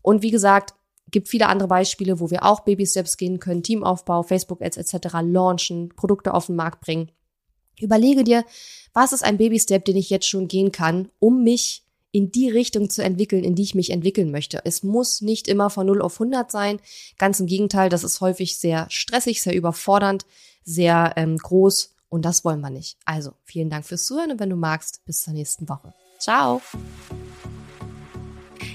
Und 0.02 0.22
wie 0.22 0.30
gesagt, 0.30 0.74
gibt 1.10 1.28
viele 1.28 1.48
andere 1.48 1.68
Beispiele, 1.68 2.20
wo 2.20 2.30
wir 2.30 2.44
auch 2.44 2.60
Baby 2.60 2.86
Steps 2.86 3.16
gehen 3.16 3.38
können, 3.40 3.62
Teamaufbau, 3.62 4.22
Facebook 4.22 4.62
Ads 4.62 4.76
etc. 4.76 5.08
launchen, 5.22 5.90
Produkte 5.90 6.34
auf 6.34 6.46
den 6.46 6.56
Markt 6.56 6.80
bringen. 6.80 7.10
Überlege 7.80 8.24
dir, 8.24 8.44
was 8.92 9.12
ist 9.12 9.24
ein 9.24 9.38
Baby 9.38 9.60
Step, 9.60 9.84
den 9.84 9.96
ich 9.96 10.10
jetzt 10.10 10.26
schon 10.26 10.48
gehen 10.48 10.72
kann, 10.72 11.08
um 11.18 11.44
mich 11.44 11.84
in 12.10 12.30
die 12.30 12.50
Richtung 12.50 12.90
zu 12.90 13.02
entwickeln, 13.02 13.44
in 13.44 13.54
die 13.54 13.62
ich 13.62 13.74
mich 13.74 13.90
entwickeln 13.90 14.30
möchte. 14.30 14.60
Es 14.64 14.82
muss 14.82 15.20
nicht 15.20 15.46
immer 15.46 15.70
von 15.70 15.86
0 15.86 16.02
auf 16.02 16.14
100 16.14 16.50
sein. 16.50 16.80
Ganz 17.18 17.38
im 17.38 17.46
Gegenteil, 17.46 17.90
das 17.90 18.02
ist 18.02 18.20
häufig 18.20 18.58
sehr 18.58 18.86
stressig, 18.88 19.42
sehr 19.42 19.54
überfordernd, 19.54 20.24
sehr 20.64 21.12
ähm, 21.16 21.36
groß 21.36 21.94
und 22.08 22.24
das 22.24 22.44
wollen 22.44 22.60
wir 22.60 22.70
nicht. 22.70 22.96
Also, 23.04 23.32
vielen 23.44 23.70
Dank 23.70 23.84
fürs 23.84 24.04
Zuhören 24.04 24.32
und 24.32 24.40
wenn 24.40 24.50
du 24.50 24.56
magst, 24.56 25.04
bis 25.04 25.22
zur 25.22 25.34
nächsten 25.34 25.68
Woche. 25.68 25.92
Ciao! 26.18 26.62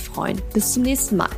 freuen. 0.00 0.40
Bis 0.52 0.72
zum 0.72 0.82
nächsten 0.82 1.16
Mal. 1.16 1.30